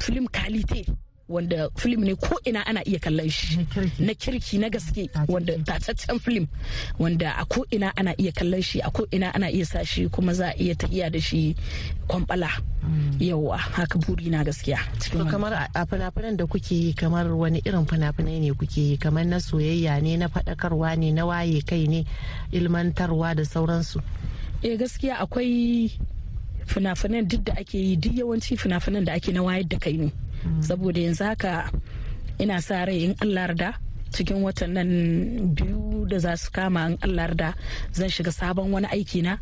Film 0.00 0.26
kalite 0.28 0.84
wanda 1.30 1.70
film 1.78 2.02
ne 2.04 2.14
ko 2.18 2.34
ina 2.44 2.66
ana 2.66 2.82
iya 2.84 2.98
kallon 2.98 3.30
shi. 3.30 3.58
Na 4.02 4.12
kirki. 4.14 4.58
Na 4.58 4.68
gaske 4.68 5.08
wanda 5.28 5.54
tataccen 5.62 6.18
film 6.20 6.48
wanda 6.98 7.34
a 7.38 7.44
ko 7.46 7.64
ina 7.70 7.92
ana 7.96 8.12
iya 8.18 8.32
kallon 8.34 8.62
shi 8.62 8.80
a 8.82 8.90
ko 8.90 9.06
ina 9.14 9.30
ana 9.34 9.46
iya 9.50 9.64
sa 9.64 9.84
shi 9.86 10.08
kuma 10.10 10.34
za 10.34 10.50
a 10.50 10.54
iya 10.58 10.74
tafiya 10.74 11.10
da 11.10 11.20
shi 11.20 11.54
kwambala 12.10 12.50
yawa 13.20 13.58
haka 13.58 13.98
buri 13.98 14.26
na 14.30 14.42
gaskiya. 14.44 14.78
To 15.14 15.24
kamar 15.24 15.70
a 15.74 15.86
fina-finan 15.86 16.36
da 16.36 16.46
kuke 16.46 16.74
yi 16.74 16.92
kamar 16.92 17.30
wani 17.30 17.62
irin 17.64 17.86
fina-finai 17.86 18.40
ne 18.40 18.50
kuke 18.52 18.80
yi? 18.80 18.96
Kamar 18.98 19.24
na 19.24 19.38
soyayya 19.38 20.02
ne 20.02 20.16
na 20.16 20.26
faɗakarwa 20.28 20.98
ne 20.98 21.12
na 21.12 21.26
waye 21.26 21.62
kai 21.62 21.86
ne 21.86 22.04
ilmantarwa 22.52 23.34
da 23.36 23.44
sauransu? 23.44 24.02
Eh 24.62 24.76
gaskiya 24.76 25.22
akwai 25.22 25.90
fina-finan 26.66 27.28
duk 27.28 27.44
da 27.44 27.52
ake 27.54 27.78
yi 27.78 27.96
duk 27.96 28.14
yawanci 28.18 28.56
fina-finan 28.58 29.04
da 29.06 29.12
ake 29.14 29.32
na 29.32 29.42
wayar 29.42 29.64
da 29.68 29.78
kai 29.78 29.96
ne. 29.96 30.10
Saboda 30.60 31.00
yanzu 31.00 31.24
haka 31.24 31.70
ina 32.38 32.60
sa 32.60 32.84
rai 32.84 33.04
in 33.04 33.14
allah 33.22 33.54
da 33.54 33.70
cikin 34.14 34.42
watan 34.42 34.70
nan 34.74 34.90
biyu 35.54 36.06
da 36.10 36.18
za 36.18 36.36
su 36.36 36.50
kama 36.52 36.86
in 36.90 36.96
allah 37.02 37.28
da 37.34 37.48
zan 37.92 38.08
shiga 38.10 38.32
sabon 38.32 38.72
wani 38.72 38.86
aiki 38.90 39.22
na 39.22 39.38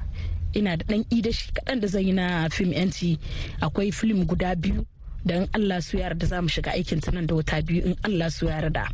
ina 0.54 0.76
da 0.76 0.84
dan 0.88 1.04
idashi 1.10 1.52
kaɗan 1.56 1.80
da 1.80 1.86
zan 1.88 2.02
yi 2.06 2.12
na 2.12 2.48
fim 2.50 2.72
yanci 2.72 3.18
akwai 3.60 3.92
film 3.92 4.24
guda 4.26 4.54
biyu 4.54 4.84
da 5.24 5.34
in 5.36 5.48
allah 5.52 5.80
su 5.82 5.96
yarda 5.98 6.26
za 6.26 6.42
mu 6.42 6.48
shiga 6.48 6.70
aikin 6.72 7.00
nan 7.12 7.26
da 7.26 7.34
wata 7.34 7.62
biyu 7.62 7.82
in 7.84 7.96
allah 8.06 8.30
su 8.30 8.46
yarda. 8.46 8.84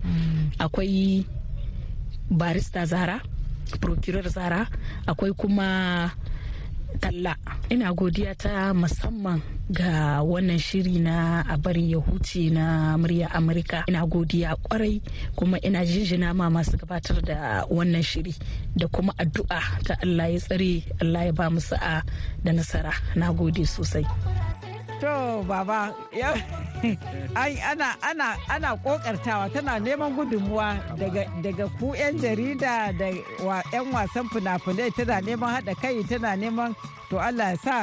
Akwai 0.59 1.25
barista 2.31 2.87
zara 2.87 3.21
procurer 3.81 4.29
zara 4.29 4.67
akwai 5.07 5.33
kuma 5.37 6.11
talla 7.05 7.37
ina 7.69 7.93
godiya 7.93 8.33
ta 8.35 8.73
musamman 8.73 9.41
ga 9.69 10.25
wannan 10.25 10.57
shiri 10.59 10.97
na 11.05 11.45
a 11.45 11.57
bari 11.61 11.93
ya 11.93 11.99
huce 12.01 12.49
na 12.51 12.97
murya 12.97 13.29
amurka. 13.33 13.85
Ina 13.89 14.07
godiya 14.07 14.57
ƙwarai 14.65 15.01
kuma 15.37 15.61
ina 15.61 15.85
jinjina 15.85 16.33
ma 16.35 16.49
masu 16.51 16.77
gabatar 16.81 17.21
da 17.25 17.65
wannan 17.69 18.03
shiri 18.03 18.33
da 18.77 18.87
kuma 18.89 19.13
addu'a 19.21 19.61
ta 19.85 19.97
allah 20.05 20.29
ya 20.33 20.41
tsare 20.41 20.85
allah 21.01 21.25
ya 21.29 21.33
ba 21.33 21.51
mu 21.53 21.61
sa'a 21.61 22.01
da 22.45 22.51
nasara. 22.53 22.93
Na 23.17 23.33
gode 23.33 23.65
sosai. 23.69 24.05
To 25.01 25.43
baba 25.49 25.95
ana 27.71 27.97
ana 28.03 28.37
ana 28.49 28.77
kokartawa 28.77 29.49
tana 29.53 29.79
neman 29.81 30.13
gudunmuwa 30.17 30.77
daga 30.99 31.25
daga 31.43 31.67
ku 31.81 31.95
'yan 31.97 32.19
jarida 32.21 32.93
da 32.93 33.09
'yan 33.73 33.87
wasan 33.93 34.29
fina-finai 34.29 34.91
tana 34.93 35.21
neman 35.25 35.49
haɗa 35.55 35.73
kai 35.81 36.05
tana 36.05 36.37
neman 36.37 36.77
to 37.09 37.17
Allah 37.19 37.57
ya 37.57 37.59
sa 37.65 37.77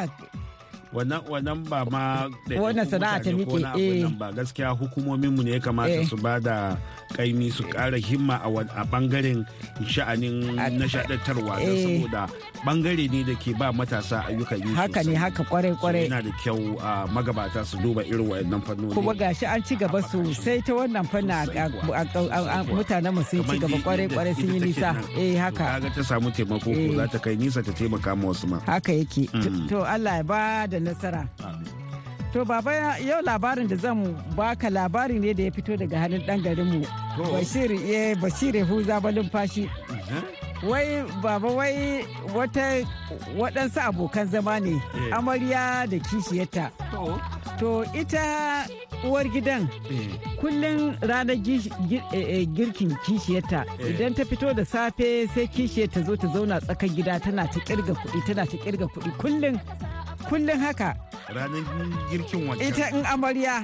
wannan 0.93 1.59
ba 1.69 1.79
ma 1.87 2.27
wannan 2.51 2.85
sana'a 2.87 3.23
ta 3.23 3.31
muke 3.31 3.63
eh. 3.79 4.03
ba. 4.19 4.27
Gaskiya 4.35 4.75
hukumomin 4.75 5.31
mu 5.31 5.41
ne 5.43 5.55
ya 5.55 5.59
kamata 5.63 6.03
su 6.03 6.17
ba 6.19 6.39
da 6.39 6.75
kaimi 7.15 7.47
su 7.51 7.63
kara 7.63 7.97
himma 7.97 8.35
a 8.75 8.83
ɓangaren 8.91 9.45
sha'anin 9.87 10.35
nishadantarwa 10.79 11.55
don 11.63 11.77
saboda 11.83 12.23
ɓangare 12.65 13.05
ne 13.11 13.23
da 13.23 13.33
ke 13.39 13.51
ba 13.59 13.71
matasa 13.71 14.23
ayyukan 14.27 14.59
yi 14.67 14.73
haka 14.75 15.03
ne 15.03 15.15
haka 15.15 15.43
ƙwarai 15.43 15.75
ƙwarai 15.79 16.03
yana 16.07 16.21
da 16.23 16.31
kyau 16.43 16.75
a 16.83 17.07
magabata 17.07 17.65
su 17.65 17.77
duba 17.79 18.03
irin 18.03 18.27
wayannan 18.29 18.61
fannoni. 18.61 18.93
Kuma 18.93 19.13
gashi 19.15 19.45
an 19.47 19.63
ci 19.63 19.75
gaba 19.75 20.01
sosai 20.03 20.59
ta 20.65 20.73
wannan 20.73 21.07
fanna. 21.07 21.45
Mutanen 22.67 23.13
mu 23.15 23.23
sun 23.23 23.43
ci 23.47 23.57
gaba 23.59 23.77
ƙwarai 23.79 24.07
ƙwarai 24.11 24.35
sun 24.35 24.53
yi 24.53 24.59
nisa. 24.59 24.91
eh 25.17 25.35
haka. 25.39 25.79
Kaga 25.79 25.89
ta 25.95 26.01
samu 26.03 26.31
taimako 26.31 26.71
ko 26.75 26.91
za 26.99 27.05
ta 27.07 27.17
kai 27.19 27.35
nisa 27.35 27.63
ta 27.63 27.71
taimaka 27.71 28.11
ma 28.15 28.27
wasu 28.31 28.47
ma. 28.47 28.59
Haka 28.67 28.91
yake. 28.91 29.27
To 29.69 29.83
Allah 29.83 30.17
ya 30.19 30.23
ba 30.23 30.67
da 30.67 30.77
nasara. 30.83 31.27
To 32.33 32.45
baba 32.45 32.97
yau 32.99 33.21
labarin 33.21 33.67
da 33.67 33.75
zan 33.75 34.15
baka 34.35 34.69
labari 34.69 35.19
ne 35.19 35.33
da 35.33 35.43
ya 35.43 35.51
fito 35.51 35.75
daga 35.77 35.97
hannun 35.99 36.25
dan 36.25 36.39
garinmu. 36.41 36.85
Bashir 37.31 37.71
ya 37.71 38.15
Bashir 38.15 38.55
Huza 38.65 39.01
balin 39.03 39.29
fashi. 39.29 39.69
Wai 40.63 41.03
baba 41.23 41.47
wai 41.47 42.05
wata 42.35 42.85
waɗansu 43.37 43.79
abokan 43.81 44.27
zama 44.29 44.59
ne 44.59 44.81
amarya 45.11 45.87
da 45.89 45.97
kishiyarta. 45.99 46.71
To. 47.59 47.83
Ita 47.93 48.65
uwar 49.05 49.25
gidan 49.29 49.67
kullum 50.39 50.95
ranar 51.01 51.35
girkin 51.37 52.95
kishiyarta. 53.05 53.65
Idan 53.89 54.13
ta 54.13 54.23
fito 54.25 54.53
da 54.53 54.63
safe 54.65 55.27
sai 55.33 55.47
kishiyar 55.47 55.89
ta 55.93 56.01
zo 56.01 56.15
ta 56.15 56.27
zauna 56.27 56.59
tsakar 56.61 56.89
gida 56.89 57.19
tana 57.19 57.47
ta 57.47 57.59
ƙirga 57.59 57.93
kuɗi 57.93 58.21
tana 58.25 58.45
ta 58.45 58.57
ƙirga 58.57 58.85
kuɗi. 58.89 59.11
Kullum 59.17 59.59
kullum 60.29 60.59
haka. 60.59 60.95
Ranar 61.29 61.63
girkin 62.09 62.47
wancan. 62.47 62.67
Ita 62.67 62.85
in 62.95 63.05
amarya. 63.05 63.55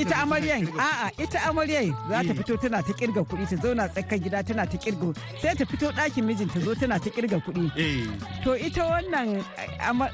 Ita 0.00 0.16
amaryan. 0.22 0.62
a'a 0.78 1.10
ita 1.18 1.38
amaryan 1.48 1.92
za 2.08 2.22
ta 2.24 2.32
fito 2.34 2.56
tana 2.56 2.82
ta 2.82 2.92
ƙirga 2.92 3.22
kuɗi 3.28 3.44
ta 3.50 3.56
zauna 3.56 3.88
tsakar 3.88 4.18
gida 4.18 4.42
tana 4.42 4.66
ta 4.66 4.76
ƙirga 4.78 5.14
sai 5.42 5.54
ta 5.54 5.64
fito 5.64 5.90
ɗakin 5.92 6.24
mijin 6.24 6.48
ta 6.52 6.60
zo 6.60 6.74
tana 6.74 6.98
ta 6.98 7.10
ƙirga 7.10 7.38
kuɗi. 7.44 7.70
To 8.44 8.54
ita 8.56 8.82
wannan 8.88 9.44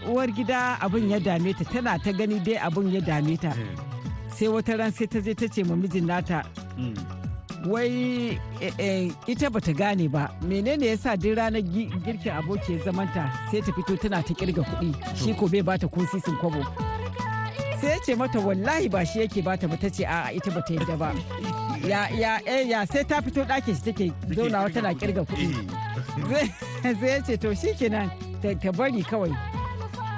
uwar 0.08 0.28
gida 0.34 0.78
abin 0.80 1.10
ya 1.10 1.18
dame 1.18 1.52
ta 1.54 1.64
tana 1.64 1.98
ta 1.98 2.12
gani 2.12 2.40
dai 2.40 2.58
abin 2.58 2.92
ya 2.92 3.00
dame 3.00 3.36
ta. 3.36 3.52
Sai 4.34 4.48
wata 4.48 4.76
ran 4.78 4.92
sai 4.92 5.06
ta 5.06 5.20
je 5.20 5.34
ta 5.34 5.46
ce 5.48 5.62
ma 5.64 5.74
mijin 5.76 6.06
nata 6.06 6.42
wai 7.64 8.38
ita 9.26 9.50
bata 9.50 9.72
gane 9.72 10.08
ba 10.08 10.28
menene 10.42 10.86
yasa 10.86 11.16
duk 11.16 11.36
ranar 11.36 11.62
girkin 11.62 12.32
abokiyar 12.32 12.84
zamanta 12.84 13.24
sai 13.50 13.60
ta 13.60 13.72
fito 13.72 13.96
tana 13.96 14.22
ta 14.22 14.34
ƙirga 14.34 14.62
kuɗi 14.62 14.92
shi 15.16 15.32
ko 15.34 15.48
bai 15.48 15.62
bata 15.62 15.88
ko 15.88 16.04
sisin 16.06 16.36
kwabo. 16.36 16.60
Sai 17.80 17.88
ya 17.90 17.98
ce 18.04 18.14
mata 18.16 18.38
wallahi 18.40 18.88
ba 18.88 19.04
shi 19.04 19.20
yake 19.24 19.42
bata 19.44 19.68
ba 19.68 19.76
ta 19.76 19.88
ce 19.88 20.04
a'a 20.04 20.32
ita 20.32 20.50
bata 20.50 20.72
yadda 20.74 20.96
ba. 20.98 21.12
Ya 21.88 22.08
ya 22.12 22.38
ya 22.44 22.84
sai 22.86 23.04
ta 23.04 23.20
fito 23.24 23.44
ɗakin 23.44 23.74
shi 23.74 23.82
take 23.92 24.12
zaunawa 24.36 24.68
tana 24.72 24.92
ƙirga 24.92 25.24
kuɗi. 25.24 25.48
Sai 26.82 27.08
ya 27.08 27.20
ce 27.24 27.36
to 27.36 27.54
shikenan 27.54 28.10
ta 28.42 28.70
bari 28.72 29.02
kawai. 29.02 29.32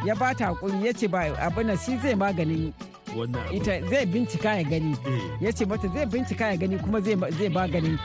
Ya 0.05 0.15
bata 0.15 0.51
haƙuri 0.51 0.83
ya 0.85 0.93
ce 0.93 1.07
ba 1.07 1.31
abin 1.39 1.71
shi 1.79 1.95
zai 2.03 2.15
maganin 2.15 2.73
ita 3.53 3.81
zai 3.91 4.07
bincika 4.07 4.57
ya 4.57 4.63
gani. 4.65 4.97
Ya 5.41 5.53
ce 5.53 5.65
mata 5.67 5.89
zai 5.89 6.07
bincika 6.07 6.51
ya 6.51 6.57
gani 6.57 6.79
kuma 6.79 7.01
zai 7.01 7.15
ba 7.49 7.69
gani 7.69 7.99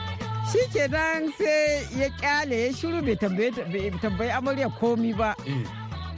shi 0.52 0.58
kenan 0.72 1.32
sai 1.38 1.86
ya 2.00 2.08
ƙyale 2.20 2.56
ya 2.66 2.72
shiru 2.72 3.02
bai 3.02 3.16
tambayi 3.16 4.30
amarya 4.30 4.68
komi 4.80 5.12
ba. 5.16 5.34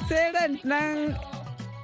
Sai 0.08 0.32
ran 0.32 0.58
nan 0.64 1.16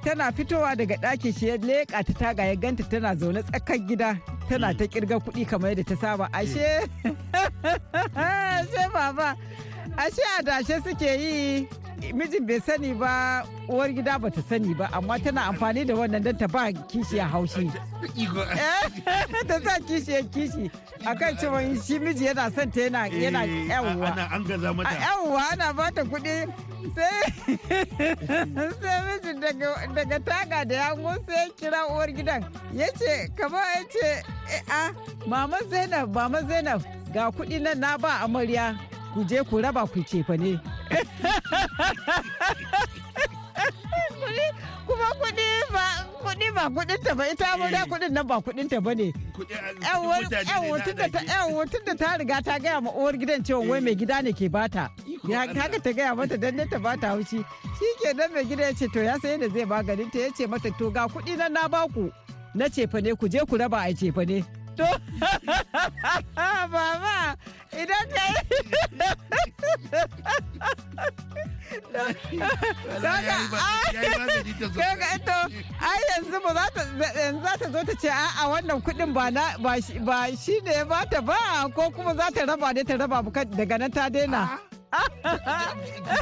tana 0.03 0.31
fitowa 0.31 0.75
daga 0.75 0.95
ɗakin 0.97 1.33
shi 1.37 1.47
ya 1.47 1.57
leƙa 1.57 2.03
ta 2.05 2.13
taga 2.13 2.43
ya 2.45 2.55
ganta 2.55 2.83
tana 2.83 3.15
zaune 3.15 3.43
tsakar 3.43 3.77
gida 3.87 4.17
tana 4.49 4.73
ta 4.73 4.85
ƙirga 4.85 5.19
kuɗi 5.21 5.47
kamar 5.47 5.69
yadda 5.71 5.83
ta 5.85 5.95
saba. 5.95 6.29
Ashe 6.33 6.81
ashe 8.15 8.83
baba 8.93 9.35
ashe 9.97 10.23
adashe 10.39 10.81
suke 10.83 11.01
yi. 11.19 11.67
Mijin 12.09 12.45
bai 12.47 12.59
sani 12.65 12.93
ba 12.93 13.45
uwar 13.69 13.89
gida 13.93 14.17
ba 14.19 14.29
ta 14.31 14.41
sani 14.49 14.73
ba 14.73 14.89
amma 14.93 15.19
tana 15.19 15.41
amfani 15.49 15.85
da 15.85 15.93
wannan 15.93 16.23
don 16.23 16.37
ta 16.37 16.47
ba 16.47 16.71
kishi 16.89 17.19
a 17.19 17.25
haushi. 17.29 17.69
Ta 19.47 19.59
sa 19.63 19.79
kishi 19.87 20.11
ya 20.11 20.21
kishi. 20.23 20.71
Akan 21.05 21.37
cewa 21.37 21.61
shi 21.85 21.99
miji 21.99 22.25
yana 22.25 22.51
son 22.55 22.71
ta 22.71 22.81
yana 22.81 23.07
yana 23.07 23.45
yawwa 23.45 24.09
yawwa 25.01 25.41
ana 25.51 25.73
ba 25.73 25.91
ta 25.95 26.01
kuɗi. 26.03 26.35
Sai 26.95 27.21
sai 28.81 28.99
mijin 29.05 29.39
daga 29.95 30.19
taga 30.25 30.65
da 30.65 30.75
yango 30.75 31.13
sai 31.27 31.49
kira 31.59 31.85
uwar 31.89 32.09
gidan. 32.11 32.41
Ya 32.73 32.87
ce 32.97 33.29
kamar 33.37 33.61
ya 33.75 33.83
ce 33.93 34.23
a 34.69 34.91
mama 35.27 35.57
zainab 35.69 36.13
mama 36.15 36.41
zainab 36.49 36.81
ga 37.13 37.29
kuɗi 37.31 37.61
nan 37.61 37.79
na 37.79 37.97
ba 37.97 38.09
amarya. 38.25 38.75
Ku 39.13 39.23
je 39.29 39.43
ku 39.49 39.61
raba 39.61 39.85
ku 39.87 39.99
cefa 40.03 40.37
ne. 40.39 40.59
kuma 44.87 45.07
kuɗi 45.19 45.47
ba 45.73 45.85
kuɗi 46.23 46.47
ba 46.55 46.63
kuɗin 46.75 46.99
ta 47.03 47.13
ba 47.15 47.25
ita 47.31 47.45
amarya 47.53 47.81
kuɗin 47.89 48.11
nan 48.13 48.27
ba 48.27 48.35
kuɗin 48.45 48.69
ta 48.69 48.79
ba 48.79 48.93
ne. 48.95 49.13
Yawon 49.81 51.69
tun 51.69 51.83
da 51.85 51.93
ta 51.95 52.15
riga 52.17 52.41
ta 52.41 52.59
gaya 52.59 52.81
ma 52.81 52.91
uwar 52.91 53.13
gidan 53.17 53.43
cewa 53.43 53.67
wai 53.67 53.79
mai 53.81 53.95
gida 53.95 54.21
ne 54.23 54.31
ke 54.33 54.49
bata. 54.49 54.89
Ya 55.27 55.39
haka 55.47 55.79
ta 55.79 55.91
gaya 55.91 56.15
mata 56.15 56.37
dan 56.37 56.57
ta 56.69 56.79
bata 56.79 57.07
haushi. 57.15 57.43
Shi 57.77 57.87
ke 58.01 58.13
dan 58.17 58.31
mai 58.33 58.43
gida 58.45 58.63
ya 58.63 58.73
ce 58.73 58.87
to 58.93 58.99
ya 59.03 59.17
san 59.21 59.31
yadda 59.39 59.49
zai 59.53 59.65
maganin 59.65 60.11
ta 60.11 60.19
ya 60.19 60.29
ce 60.35 60.47
mata 60.47 60.69
to 60.77 60.91
ga 60.91 61.07
kuɗi 61.07 61.37
nan 61.37 61.53
na 61.53 61.67
baku. 61.67 62.11
Na 62.55 62.65
cefa 62.67 63.01
ne 63.01 63.13
ku 63.15 63.27
je 63.29 63.39
ku 63.49 63.57
raba 63.57 63.77
a 63.87 63.93
cefa 63.93 64.25
ne. 64.27 64.43
To, 64.81 64.89
baba, 66.73 67.37
idan 67.69 68.05
ka 68.09 68.23
yi... 68.33 68.57
Kaga 74.73 75.07
ito, 75.17 75.37
ai 75.77 76.01
yanzu 76.09 76.37
ba 76.41 76.51
za 76.57 76.65
ta 76.73 76.81
za 76.97 77.53
ta 77.61 77.65
zo 77.73 77.79
ta 77.85 77.93
ce 78.01 78.09
a 78.09 78.43
wannan 78.49 78.81
kuɗin 78.81 79.13
ba 79.13 79.29
na 79.29 79.43
ba 79.61 79.77
shi 80.41 80.55
ne 80.65 80.71
ya 80.81 80.85
bata 80.85 81.21
ba 81.21 81.37
ko 81.75 81.91
kuma 81.93 82.15
za 82.17 82.33
ta 82.33 82.41
raba 82.49 82.73
ne 82.73 82.81
ta 82.83 82.95
raba 82.97 83.21
daga 83.57 83.77
nan 83.77 83.91
ta 83.93 84.09
daina. 84.09 84.57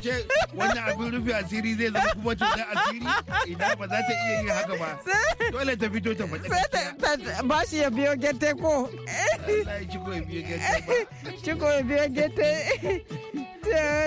Ce 0.02 0.14
wannan 0.58 0.84
abin 0.90 1.12
rufe 1.12 1.34
asiri 1.36 1.74
zai 1.76 1.90
zama 1.90 2.14
kuma 2.14 2.36
cutar 2.36 2.68
asiri? 2.74 3.06
Idan 3.52 3.76
ba 3.80 3.88
za 3.88 4.00
ta 4.08 4.14
iya 4.14 4.40
yin 4.42 4.50
haka 4.50 4.76
ba 4.78 4.90
dole 5.52 5.76
ta 5.76 5.88
fito 5.90 6.12
ta 6.16 6.26
sai 6.50 7.44
ba 7.48 7.58
shi 7.70 7.78
ya 7.78 7.90
biyo 7.90 8.16
gete 8.16 8.54
ko? 8.62 8.90
Ciko 11.44 11.66
ya 11.66 11.82
biyo 11.84 12.08
gete 12.14 12.50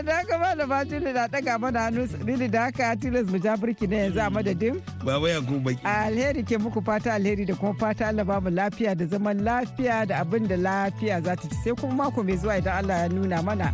da 0.07 0.15
haka 0.17 0.39
ba 0.39 0.55
da 0.57 0.67
batulu 0.67 1.13
na 1.13 1.29
daga 1.29 1.59
mana 1.59 1.81
hannu. 1.81 2.07
Bili 2.25 2.49
da 2.49 2.61
haka 2.71 2.97
tilas 2.97 3.27
mu 3.31 3.39
ja 3.39 3.57
birki 3.57 3.87
na 3.87 3.97
yanzu 3.97 4.21
a 4.21 4.31
madadin. 4.31 4.81
Baba 5.05 5.29
ya 5.31 5.41
ko 5.41 5.59
baki. 5.65 5.83
Alheri 5.85 6.43
ke 6.43 6.59
muku 6.59 6.83
fata 6.85 7.15
alheri 7.15 7.45
da 7.47 7.55
kuma 7.55 7.75
fata. 7.75 8.07
Allah 8.09 8.25
ba 8.25 8.41
mu 8.41 8.51
lafiya 8.51 8.95
da 8.97 9.07
zaman 9.07 9.43
lafiya 9.45 10.07
da 10.09 10.21
abin 10.23 10.49
da 10.49 10.57
lafiya 10.57 11.21
za 11.23 11.37
ta 11.37 11.49
ci. 11.49 11.57
Sai 11.65 11.73
kuma 11.75 11.95
mako 12.05 12.23
mai 12.23 12.37
zuwa 12.37 12.59
idan 12.59 12.75
Allah 12.85 12.97
ya 13.03 13.09
nuna 13.09 13.43
mana. 13.43 13.69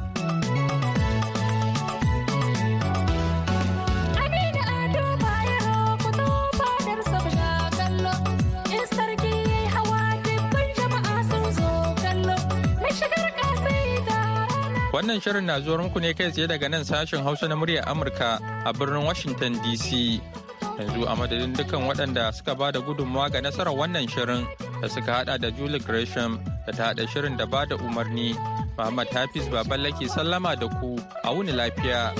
Wannan 15.09 15.25
shirin 15.25 15.45
na 15.49 15.57
zuwa 15.61 15.79
muku 15.89 16.01
ne 16.05 16.13
kai 16.13 16.29
tsaye 16.31 16.47
daga 16.47 16.69
nan 16.69 16.85
sashen 16.85 17.23
Hausa 17.25 17.49
na 17.49 17.57
muryar 17.57 17.81
Amurka 17.89 18.37
a 18.69 18.73
birnin 18.77 19.07
Washington 19.09 19.55
DC. 19.65 20.21
Yanzu 20.77 21.09
a 21.09 21.17
madadin 21.17 21.57
dukkan 21.57 21.89
waɗanda 21.89 22.29
suka 22.35 22.53
ba 22.55 22.69
da 22.73 22.81
gudunmawa 22.85 23.33
ga 23.33 23.41
nasarar 23.41 23.73
wannan 23.73 24.05
shirin 24.05 24.45
da 24.83 24.89
suka 24.89 25.13
hada 25.25 25.39
da 25.41 25.49
Julie 25.51 25.81
Gresham 25.81 26.37
da 26.67 26.73
ta 26.77 26.85
hada 26.93 27.07
shirin 27.09 27.39
da 27.39 27.47
ba 27.47 27.65
da 27.65 27.77
umarni. 27.81 28.37
Muhammad 28.77 29.09
Hafiz 29.09 29.49
Baballake 29.49 30.13
sallama 30.13 30.53
da 30.61 30.69
ku 30.77 31.01
a 31.25 31.33
wuni 31.33 31.57
lafiya. 31.57 32.13